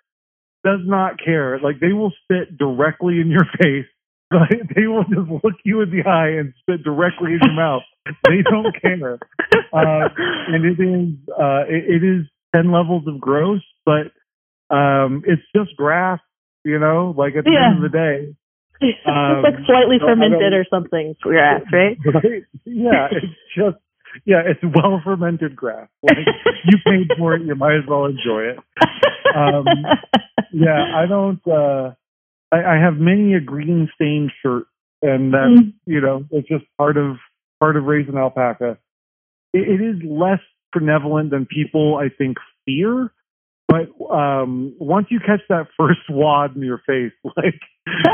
[0.64, 1.60] does not care.
[1.60, 3.86] Like they will spit directly in your face.
[4.34, 7.84] Like, they will just look you in the eye and spit directly in your mouth.
[8.27, 9.19] They don't care.
[9.72, 10.10] Uh,
[10.48, 14.07] and it is uh, it, it is ten levels of gross, but
[14.76, 16.19] um, it's just grass.
[16.65, 17.68] You know, like at the Yeah.
[17.76, 18.36] end of the day.
[18.81, 21.97] It's Um, like slightly so fermented or something grass, right?
[22.14, 22.43] right?
[22.65, 23.77] Yeah, it's just
[24.26, 25.89] yeah, it's well fermented grass.
[26.02, 26.18] Like
[26.65, 28.60] you paid for it, you might as well enjoy it.
[29.35, 29.65] Um,
[30.52, 31.41] yeah, I don't.
[31.47, 31.93] uh
[32.52, 34.68] I, I have many a green stained shirt,
[35.02, 35.73] and that Mm.
[35.85, 37.18] you know it's just part of
[37.60, 38.77] part of raising alpaca.
[39.53, 40.39] It, it is less
[40.73, 43.11] benevolent than people I think fear.
[43.68, 47.60] But um once you catch that first wad in your face, like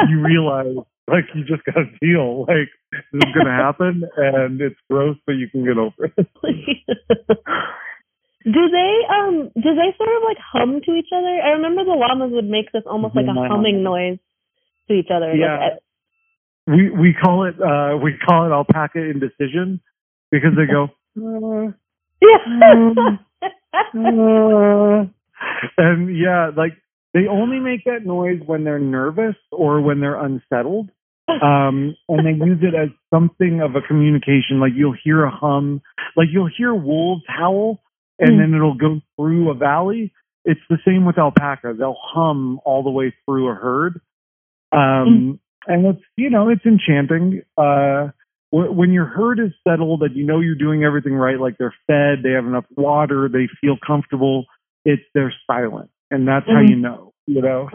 [0.10, 0.76] you realize
[1.08, 2.42] like you just gotta deal.
[2.42, 6.28] Like this is gonna happen and it's gross, but you can get over it.
[8.44, 11.28] Do they um do they sort of like hum to each other?
[11.46, 13.48] I remember the llamas would make this almost like a Yeah.
[13.48, 14.18] humming noise
[14.88, 15.36] to each other.
[15.36, 15.58] Yeah.
[15.60, 15.80] Like,
[16.66, 19.80] We we call it uh we call it alpaca indecision
[20.32, 20.90] because they go
[21.22, 21.72] "Uh,
[22.22, 22.40] yeah.
[23.94, 25.06] uh,"
[25.78, 26.74] and yeah, like
[27.14, 30.90] they only make that noise when they're nervous or when they're unsettled.
[31.32, 34.60] Um, and they use it as something of a communication.
[34.60, 35.82] Like you'll hear a hum,
[36.18, 37.80] like you'll hear wolves howl,
[38.20, 38.38] and Mm.
[38.40, 40.12] then it'll go through a valley.
[40.44, 41.74] It's the same with alpaca.
[41.78, 44.02] They'll hum all the way through a herd.
[44.74, 47.44] Um, and it's, you know, it's enchanting.
[47.58, 48.10] Uh,
[48.52, 52.24] when your herd is settled and you know you're doing everything right, like they're fed,
[52.24, 54.46] they have enough water, they feel comfortable,
[54.86, 55.90] it's, they're silent.
[56.10, 56.70] And that's how Mhm.
[56.70, 57.70] you know, you know?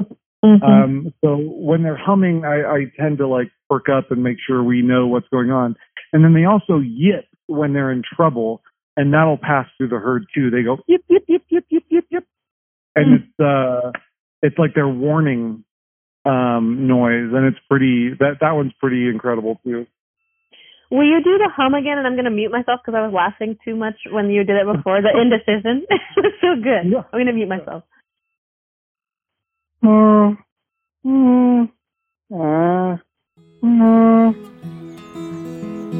[0.44, 0.62] Mhm.
[0.62, 4.62] Um, so when they're humming, I, I tend to like perk up and make sure
[4.62, 5.76] we know what's going on.
[6.12, 8.62] And then they also yip when they're in trouble,
[8.96, 10.50] and that'll pass through the herd too.
[10.50, 12.24] They go yip yip yip yip yip yip yip,
[12.94, 13.90] and it's uh,
[14.42, 15.64] it's like their warning
[16.24, 18.10] um noise, and it's pretty.
[18.18, 19.86] That that one's pretty incredible too.
[20.90, 21.98] Will you do the hum again?
[21.98, 24.56] And I'm going to mute myself because I was laughing too much when you did
[24.56, 25.02] it before.
[25.02, 25.86] The indecision.
[25.90, 26.94] it was so good.
[26.94, 27.82] I'm going to mute myself.
[29.84, 30.38] Mm,
[31.04, 31.70] mm,
[32.32, 32.96] uh,
[33.62, 34.34] mm.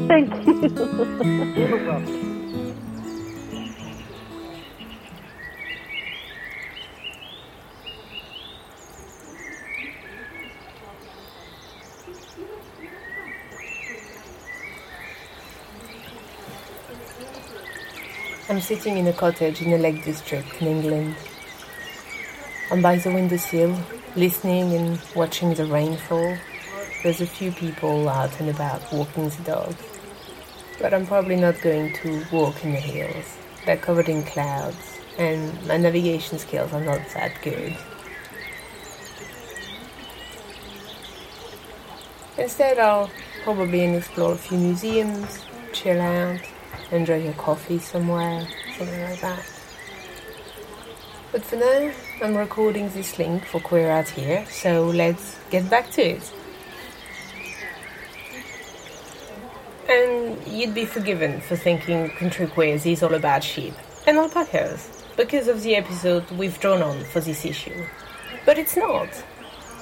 [0.07, 2.23] Thank you.
[18.49, 21.17] I'm sitting in a cottage in the lake district in England.
[22.71, 23.77] I'm by the windowsill,
[24.15, 26.37] listening and watching the rainfall.
[27.03, 29.75] There's a few people out and about walking the dog.
[30.79, 33.25] But I'm probably not going to walk in the hills.
[33.65, 37.75] They're covered in clouds, and my navigation skills are not that good.
[42.37, 43.11] Instead, I'll
[43.43, 45.43] probably explore a few museums,
[45.73, 46.39] chill out,
[46.91, 48.47] enjoy a coffee somewhere,
[48.77, 49.45] something like that.
[51.31, 51.91] But for now,
[52.23, 56.33] I'm recording this link for Queer Out Here, so let's get back to it.
[59.89, 63.73] And you'd be forgiven for thinking Country Queers is all about sheep
[64.05, 67.85] and alpacas, because of the episode we've drawn on for this issue.
[68.45, 69.09] But it's not.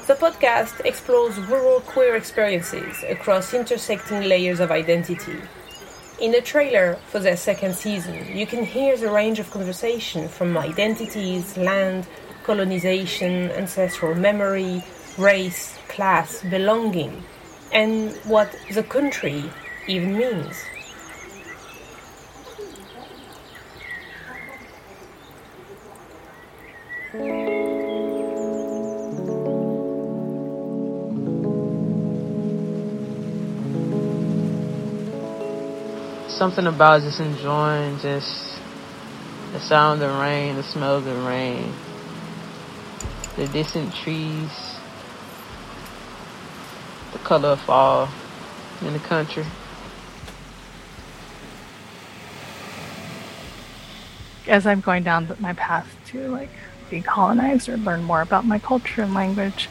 [0.08, 5.38] The podcast explores rural queer experiences across intersecting layers of identity
[6.20, 10.58] in the trailer for their second season, you can hear the range of conversation from
[10.58, 12.08] identities, land,
[12.44, 14.84] colonization, ancestral memory,
[15.18, 17.24] race, class, belonging,
[17.74, 19.44] and what the country
[19.88, 20.56] even means.
[36.36, 38.60] Something about just enjoying just
[39.54, 41.72] the sound of the rain, the smell of the rain,
[43.38, 44.78] the distant trees,
[47.14, 48.10] the color of fall
[48.82, 49.46] in the country.
[54.48, 56.50] As I'm going down my path to like
[56.92, 59.70] decolonize or learn more about my culture and language,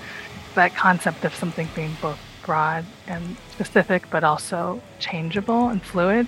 [0.55, 6.27] that concept of something being both broad and specific, but also changeable and fluid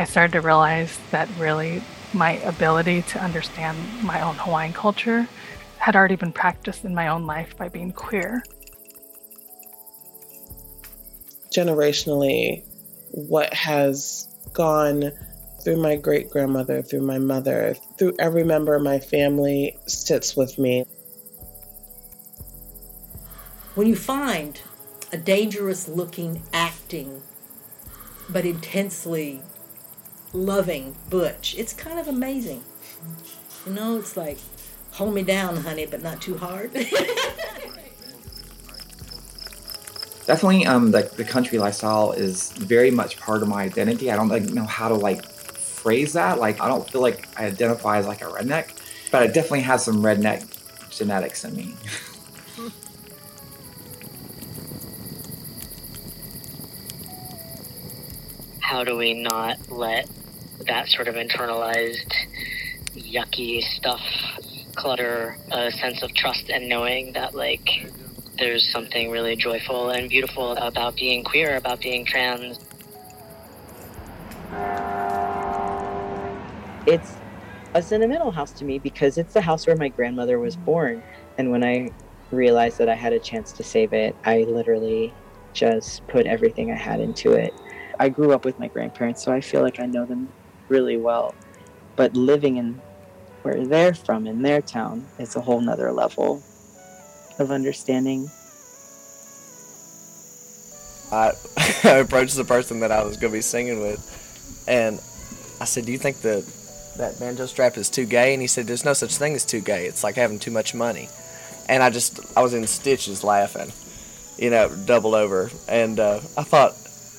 [0.00, 1.82] I started to realize that really
[2.14, 5.28] my ability to understand my own Hawaiian culture
[5.76, 8.42] had already been practiced in my own life by being queer.
[11.54, 12.64] Generationally,
[13.10, 15.12] what has gone
[15.62, 20.58] through my great grandmother, through my mother, through every member of my family sits with
[20.58, 20.86] me.
[23.74, 24.58] When you find
[25.12, 27.20] a dangerous looking acting,
[28.30, 29.42] but intensely
[30.32, 31.54] loving Butch.
[31.56, 32.62] It's kind of amazing.
[33.66, 34.38] You know, it's like,
[34.92, 36.72] hold me down, honey, but not too hard.
[40.26, 44.10] Definitely, um, the, the country lifestyle is very much part of my identity.
[44.10, 46.38] I don't like, know how to like phrase that.
[46.38, 48.70] Like, I don't feel like I identify as like a redneck,
[49.10, 50.46] but I definitely have some redneck
[50.90, 51.74] genetics in me.
[58.60, 60.08] how do we not let
[60.66, 62.12] that sort of internalized
[62.94, 64.00] yucky stuff
[64.74, 67.68] clutter a sense of trust and knowing that like
[68.38, 72.58] there's something really joyful and beautiful about being queer about being trans.
[76.86, 77.16] It's
[77.74, 81.02] a sentimental house to me because it's the house where my grandmother was born.
[81.38, 81.90] And when i
[82.30, 85.12] realized that i had a chance to save it i literally
[85.52, 87.52] just put everything i had into it.
[87.98, 90.32] I grew up with my grandparents so i feel like i know them
[90.70, 91.34] really well.
[91.96, 92.80] But living in
[93.42, 96.42] where they're from in their town is a whole nother level
[97.38, 98.30] of understanding.
[101.10, 101.32] I,
[101.84, 104.96] I approached the person that I was going to be singing with, and
[105.60, 106.44] I said, "Do you think that
[106.96, 109.60] that banjo strap is too gay?" And he said, "There's no such thing as too
[109.60, 109.86] gay.
[109.86, 111.08] It's like having too much money."
[111.68, 113.72] And I just, I was in stitches laughing,
[114.42, 115.50] you know, double over.
[115.68, 116.74] And uh, I thought,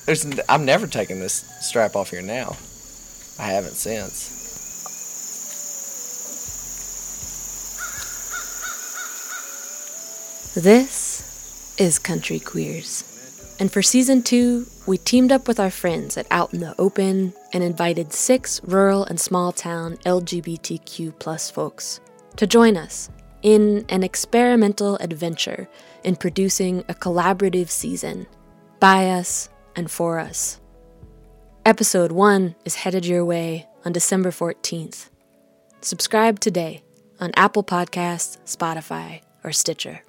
[0.06, 2.56] "There's, I'm never taking this strap off here now."
[3.38, 4.40] I haven't since.
[10.54, 13.56] This is Country Queers.
[13.58, 17.32] And for season two, we teamed up with our friends at Out in the Open
[17.52, 22.00] and invited six rural and small town LGBTQ plus folks
[22.36, 23.08] to join us
[23.42, 25.68] in an experimental adventure
[26.04, 28.26] in producing a collaborative season
[28.80, 30.60] by us and for us.
[31.64, 35.10] Episode 1 is headed your way on December 14th.
[35.80, 36.82] Subscribe today
[37.20, 40.02] on Apple Podcasts, Spotify, or Stitcher.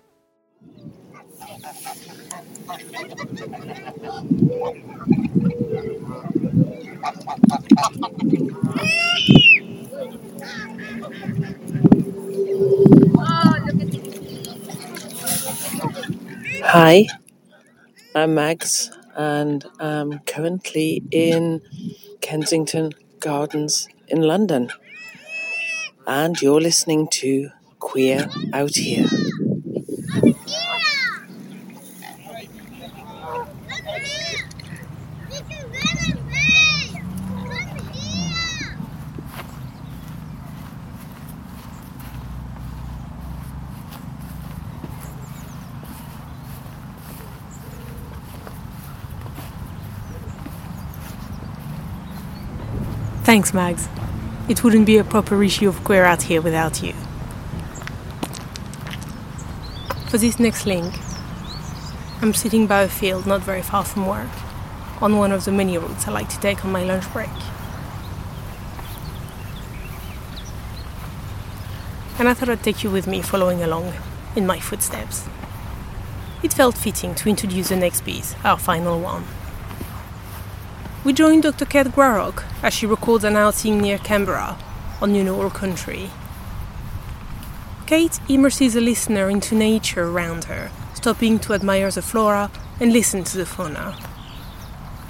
[16.64, 17.06] Hi,
[18.16, 21.62] I'm Max, and I'm currently in
[22.22, 24.70] Kensington Gardens in London.
[26.06, 27.50] And you're listening to
[27.80, 29.08] Queer Out Here.
[53.24, 53.88] Thanks, Mags.
[54.50, 56.92] It wouldn't be a proper issue of Queer Out here without you.
[60.10, 60.94] For this next link,
[62.22, 64.30] I'm sitting by a field not very far from work,
[65.02, 67.30] on one of the many routes I like to take on my lunch break.
[72.20, 73.94] And I thought I'd take you with me following along
[74.36, 75.30] in my footsteps.
[76.44, 79.24] It felt fitting to introduce the next piece, our final one.
[81.04, 81.66] We join Dr.
[81.66, 84.58] Kate Grarock as she records an outing near Canberra
[85.02, 86.10] on Ngunnawal country.
[87.86, 92.50] Kate immerses a listener into nature around her, stopping to admire the flora
[92.80, 93.98] and listen to the fauna.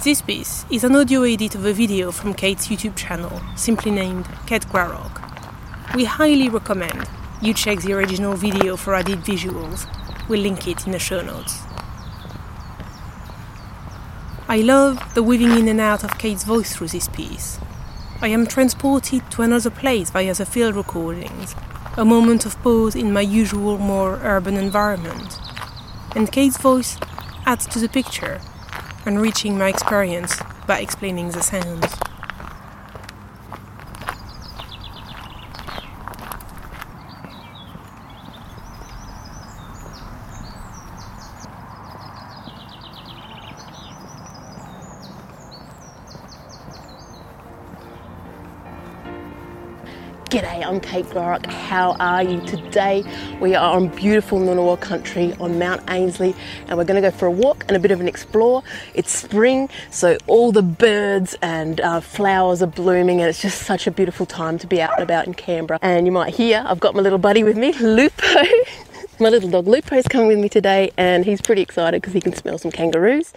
[0.03, 4.27] This piece is an audio edit of a video from Kate's YouTube channel, simply named
[4.47, 5.95] Kate Grarock.
[5.95, 7.07] We highly recommend
[7.39, 9.85] you check the original video for added visuals.
[10.27, 11.62] We'll link it in the show notes.
[14.45, 17.59] I love the weaving in and out of Kate's voice through this piece.
[18.21, 21.55] I am transported to another place via the field recordings,
[21.95, 25.39] a moment of pause in my usual more urban environment.
[26.13, 26.97] And Kate's voice
[27.45, 28.41] adds to the picture,
[29.05, 30.37] enriching my experience
[30.67, 31.95] by explaining the sounds.
[50.93, 51.47] Kate Grarock.
[51.47, 53.03] How are you today?
[53.41, 56.35] We are on beautiful Ngunnawal country on Mount Ainslie
[56.67, 58.61] and we're going to go for a walk and a bit of an explore.
[58.93, 63.87] It's spring, so all the birds and uh, flowers are blooming and it's just such
[63.87, 65.79] a beautiful time to be out and about in Canberra.
[65.81, 68.43] And you might hear I've got my little buddy with me, Lupo.
[69.19, 72.21] my little dog Lupo is coming with me today and he's pretty excited because he
[72.21, 73.33] can smell some kangaroos.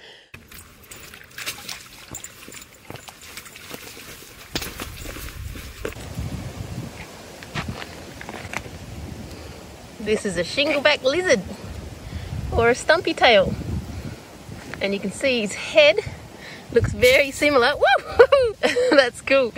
[10.07, 11.41] This is a shingleback lizard
[12.53, 13.53] or a stumpy tail.
[14.81, 15.99] And you can see his head
[16.71, 17.73] looks very similar.
[17.75, 18.55] Woo!
[18.93, 19.53] That's cool.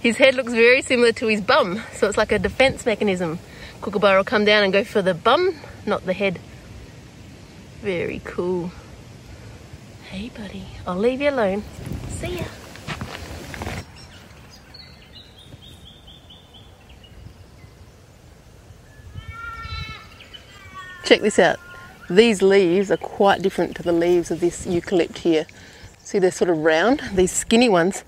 [0.00, 3.40] His head looks very similar to his bum, so it's like a defense mechanism.
[3.80, 6.38] Kookaburra will come down and go for the bum, not the head.
[7.80, 8.70] Very cool.
[10.10, 11.64] Hey, buddy, I'll leave you alone.
[12.20, 12.44] See ya.
[21.08, 21.58] Check this out.
[22.10, 25.46] These leaves are quite different to the leaves of this eucalypt here.
[26.00, 27.00] See, they're sort of round.
[27.14, 28.04] These skinny ones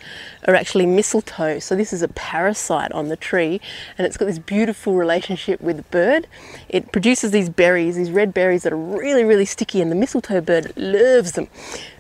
[0.47, 1.61] are actually mistletoe.
[1.61, 3.59] So this is a parasite on the tree
[3.97, 6.27] and it's got this beautiful relationship with the bird.
[6.69, 10.43] It produces these berries, these red berries that are really, really sticky and the mistletoe
[10.43, 11.49] bird loves them.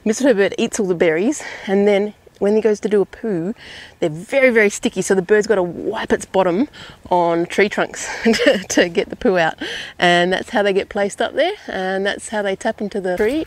[0.05, 3.55] Mistletoe bird eats all the berries and then when he goes to do a poo,
[4.01, 5.03] they're very, very sticky.
[5.03, 6.69] So the bird's got to wipe its bottom
[7.11, 8.09] on tree trunks
[8.71, 9.55] to, get the poo out.
[9.99, 11.53] And that's how they get placed up there.
[11.69, 13.47] And that's how they tap into the tree.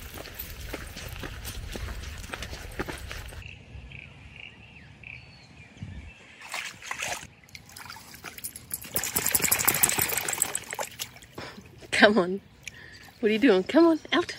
[11.92, 12.42] Come on.
[13.22, 13.64] What are you doing?
[13.64, 14.36] Come on, out.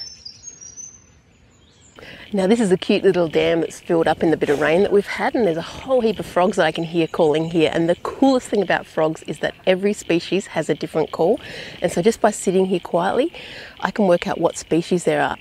[2.35, 4.83] Now, this is a cute little dam that's filled up in the bit of rain
[4.83, 7.49] that we've had, and there's a whole heap of frogs that I can hear calling
[7.49, 7.71] here.
[7.73, 11.39] And the coolest thing about frogs is that every species has a different call.
[11.81, 13.33] And so, just by sitting here quietly,
[13.79, 15.37] I can work out what species there are.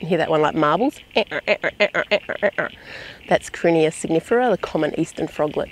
[0.00, 0.98] can hear that one like marbles.
[1.14, 1.28] That's
[3.48, 5.70] Crinia signifera, the common eastern froglet.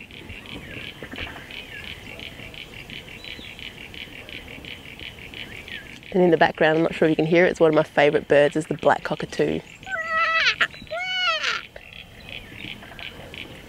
[6.13, 7.75] And in the background, I'm not sure if you can hear it, it's one of
[7.75, 9.59] my favourite birds is the black cockatoo.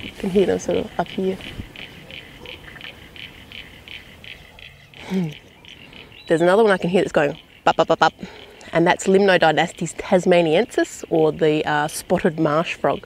[0.04, 1.38] You can hear them sort of up here.
[5.08, 5.28] Hmm.
[6.30, 8.14] There's another one I can hear that's going bop, bop, bop, bop.
[8.72, 13.06] And that's Limnodynastes tasmaniensis, or the uh, spotted marsh frog.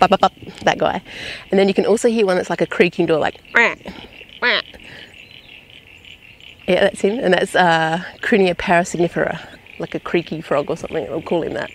[0.00, 0.32] Bop, bop, bop,
[0.64, 1.00] that guy.
[1.52, 3.76] And then you can also hear one that's like a creaking door, like "Wah,
[4.42, 4.60] wah."
[6.66, 7.20] Yeah, that's him.
[7.20, 9.38] And that's uh, Crinia parasignifera,
[9.78, 11.08] like a creaky frog or something.
[11.08, 11.70] I'll call him that.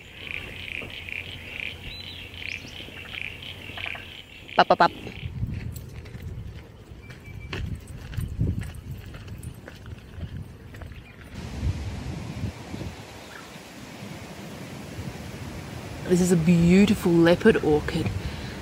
[16.10, 18.10] This is a beautiful leopard orchid,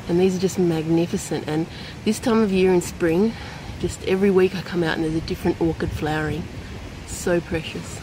[0.09, 1.47] and these are just magnificent.
[1.47, 1.65] And
[2.03, 3.31] this time of year in spring,
[3.79, 6.43] just every week I come out and there's a different orchid flowering.
[7.07, 8.01] So precious.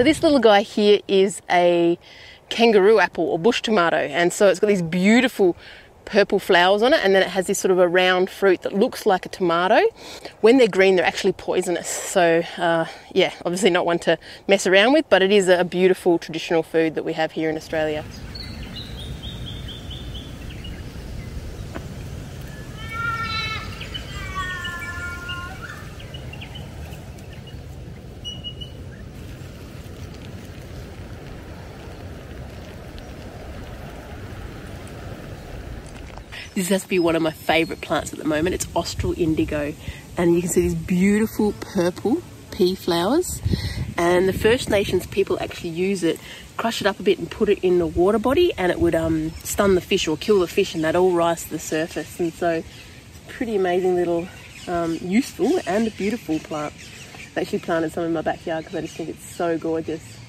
[0.00, 1.98] So this little guy here is a
[2.48, 5.58] kangaroo apple or bush tomato, and so it's got these beautiful
[6.06, 8.72] purple flowers on it, and then it has this sort of a round fruit that
[8.72, 9.78] looks like a tomato.
[10.40, 11.86] When they're green, they're actually poisonous.
[11.86, 14.16] So uh, yeah, obviously not one to
[14.48, 17.58] mess around with, but it is a beautiful traditional food that we have here in
[17.58, 18.02] Australia.
[36.60, 38.54] This has to be one of my favourite plants at the moment.
[38.54, 39.72] It's Austral indigo,
[40.18, 43.40] and you can see these beautiful purple pea flowers.
[43.96, 46.20] And the First Nations people actually use it,
[46.58, 48.94] crush it up a bit, and put it in the water body, and it would
[48.94, 52.20] um, stun the fish or kill the fish, and that all rise to the surface.
[52.20, 54.28] And so, it's a pretty amazing little,
[54.68, 56.74] um, useful and beautiful plant.
[56.74, 60.19] I've actually planted some in my backyard because I just think it's so gorgeous.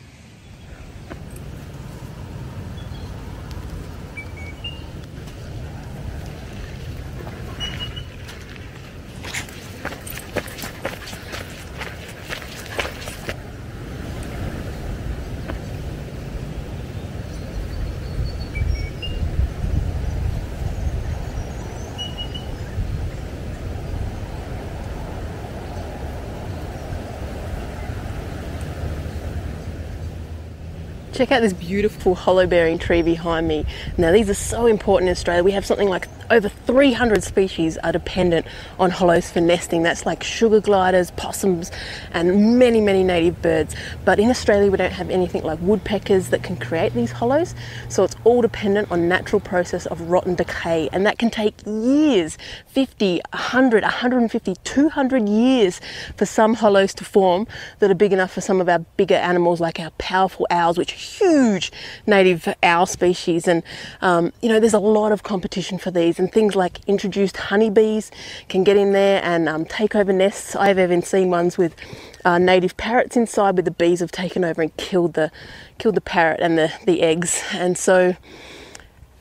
[31.21, 33.63] Check out this beautiful hollow bearing tree behind me.
[33.95, 35.43] Now, these are so important in Australia.
[35.43, 38.45] We have something like over 300 species are dependent
[38.79, 39.83] on hollows for nesting.
[39.83, 41.69] That's like sugar gliders, possums,
[42.13, 43.75] and many, many native birds.
[44.05, 47.55] But in Australia, we don't have anything like woodpeckers that can create these hollows.
[47.89, 50.87] So it's all dependent on natural process of rot and decay.
[50.93, 52.37] And that can take years
[52.67, 55.81] 50, 100, 150, 200 years
[56.15, 57.47] for some hollows to form
[57.79, 60.93] that are big enough for some of our bigger animals like our powerful owls, which
[60.93, 61.69] are huge
[62.07, 63.45] native owl species.
[63.45, 63.61] And,
[63.99, 68.11] um, you know, there's a lot of competition for these and things like introduced honeybees
[68.49, 70.55] can get in there and um, take over nests.
[70.55, 71.75] I've even seen ones with
[72.23, 75.31] uh, native parrots inside, where the bees have taken over and killed the
[75.77, 77.41] killed the parrot and the, the eggs.
[77.53, 78.15] And so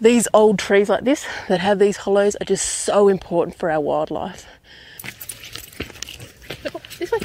[0.00, 3.80] these old trees like this that have these hollows are just so important for our
[3.80, 4.46] wildlife.
[6.98, 7.18] This way.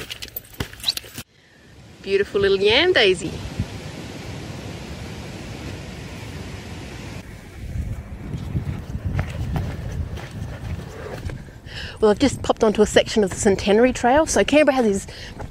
[2.02, 3.32] Beautiful little yam daisy.
[12.00, 14.26] Well, I've just popped onto a section of the Centenary Trail.
[14.26, 15.06] So Canberra has this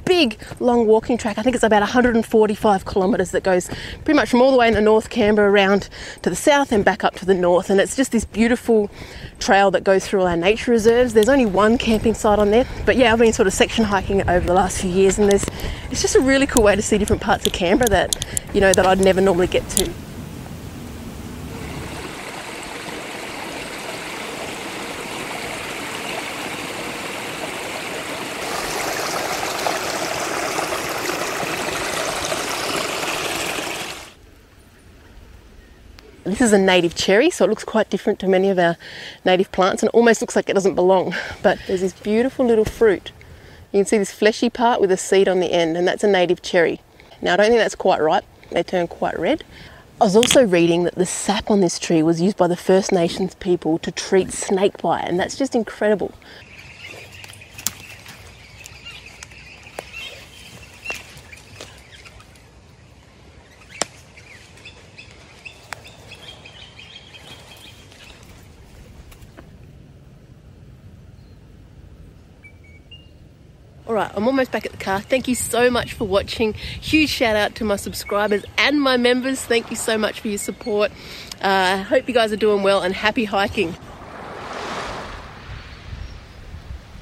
[0.05, 1.37] big, long walking track.
[1.37, 3.69] I think it's about 145 kilometres that goes
[4.03, 5.89] pretty much from all the way in the North Canberra around
[6.21, 7.69] to the south and back up to the north.
[7.69, 8.91] And it's just this beautiful
[9.39, 11.13] trail that goes through all our nature reserves.
[11.13, 14.19] There's only one camping site on there, but yeah, I've been sort of section hiking
[14.19, 15.45] it over the last few years, and there's
[15.91, 18.73] it's just a really cool way to see different parts of Canberra that you know
[18.73, 19.91] that I'd never normally get to.
[36.35, 38.75] This is a native cherry, so it looks quite different to many of our
[39.23, 41.15] native plants and almost looks like it doesn't belong.
[41.41, 43.13] But there's this beautiful little fruit.
[43.71, 46.09] You can see this fleshy part with a seed on the end, and that's a
[46.09, 46.81] native cherry.
[47.21, 49.45] Now, I don't think that's quite ripe, they turn quite red.
[50.01, 52.91] I was also reading that the sap on this tree was used by the First
[52.91, 56.13] Nations people to treat snakebite, and that's just incredible.
[73.95, 74.99] Right, I'm almost back at the car.
[74.99, 76.51] Thank you so much for watching.
[76.51, 79.39] Huge shout out to my subscribers and my members.
[79.39, 80.91] Thank you so much for your support.
[81.41, 83.73] I uh, hope you guys are doing well and happy hiking.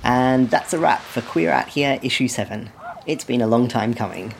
[0.03, 2.69] And that's a wrap for Queer Out Here issue 7.
[3.07, 4.35] It's been a long time coming.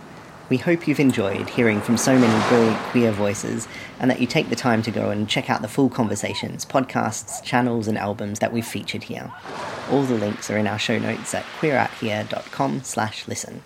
[0.54, 3.68] We hope you've enjoyed hearing from so many brilliant queer voices
[4.00, 7.44] and that you take the time to go and check out the full conversations, podcasts,
[7.44, 9.32] channels, and albums that we've featured here.
[9.90, 13.64] All the links are in our show notes at queerouthere.com slash listen.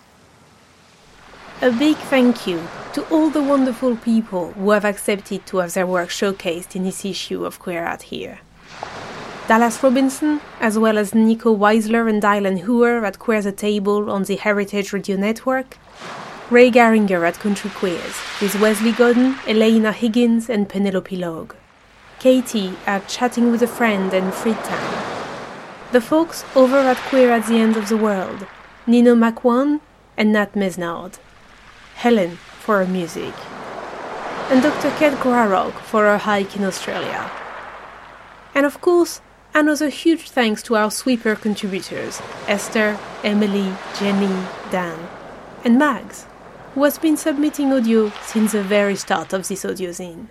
[1.62, 5.86] A big thank you to all the wonderful people who have accepted to have their
[5.86, 8.40] work showcased in this issue of Queer Out Here.
[9.50, 14.24] Dallas Robinson, as well as Nico Weisler and Dylan Hooer at Queer the Table on
[14.24, 15.78] the Heritage Radio Network,
[16.50, 21.54] Rae Garringer at Country Queers, with Wesley Godden, Elena Higgins, and Penelope Logg.
[22.20, 25.04] Katie at Chatting with a Friend and Freetown.
[25.92, 28.48] The folks over at Queer at the End of the World,
[28.86, 29.82] Nino McWan
[30.16, 31.20] and Nat Mesnard.
[31.96, 33.34] Helen for her music.
[34.50, 34.92] And Dr.
[34.92, 37.30] Kat Grarock for her hike in Australia.
[38.56, 39.20] And of course,
[39.54, 44.98] another huge thanks to our sweeper contributors Esther, Emily, Jenny, Dan,
[45.66, 46.26] and Mags,
[46.78, 50.28] who has been submitting audio since the very start of this audio zine.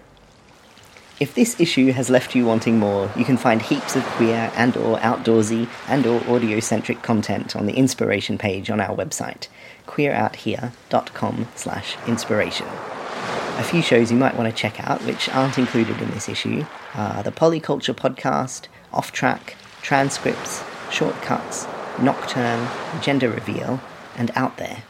[1.19, 4.77] If this issue has left you wanting more, you can find heaps of queer and
[4.77, 9.49] or outdoorsy and or audio-centric content on the inspiration page on our website,
[9.89, 12.69] queerouthere.com slash inspiration.
[12.69, 16.65] A few shows you might want to check out which aren't included in this issue
[16.95, 20.63] are the Polyculture Podcast, Off Track, Transcripts,
[20.93, 21.67] Shortcuts,
[22.01, 22.69] Nocturne,
[23.03, 23.81] Gender Reveal,
[24.17, 24.85] and Out There.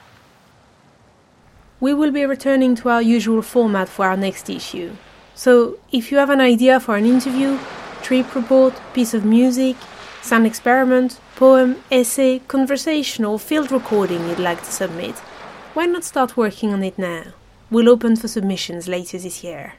[1.78, 4.96] We will be returning to our usual format for our next issue.
[5.34, 7.58] So, if you have an idea for an interview,
[8.02, 9.76] trip report, piece of music,
[10.22, 15.14] sound experiment, poem, essay, conversation, or field recording you'd like to submit,
[15.74, 17.24] why not start working on it now?
[17.70, 19.74] We'll open for submissions later this year.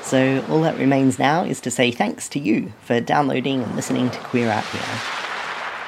[0.00, 4.10] So, all that remains now is to say thanks to you for downloading and listening
[4.10, 5.33] to Queer Out Here.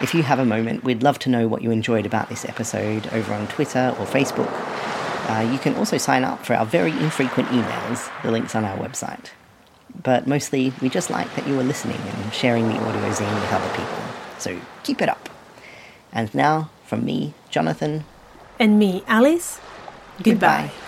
[0.02, 3.06] If you have a moment, we'd love to know what you enjoyed about this episode
[3.14, 4.50] over on Twitter or Facebook.
[5.28, 8.76] Uh, you can also sign up for our very infrequent emails, the link's on our
[8.76, 9.30] website.
[10.02, 13.52] But mostly, we just like that you are listening and sharing the audio zine with
[13.52, 13.98] other people.
[14.38, 15.30] So keep it up.
[16.12, 18.04] And now, from me, Jonathan.
[18.58, 19.60] And me, Alice.
[20.22, 20.70] Goodbye.
[20.70, 20.85] Goodbye.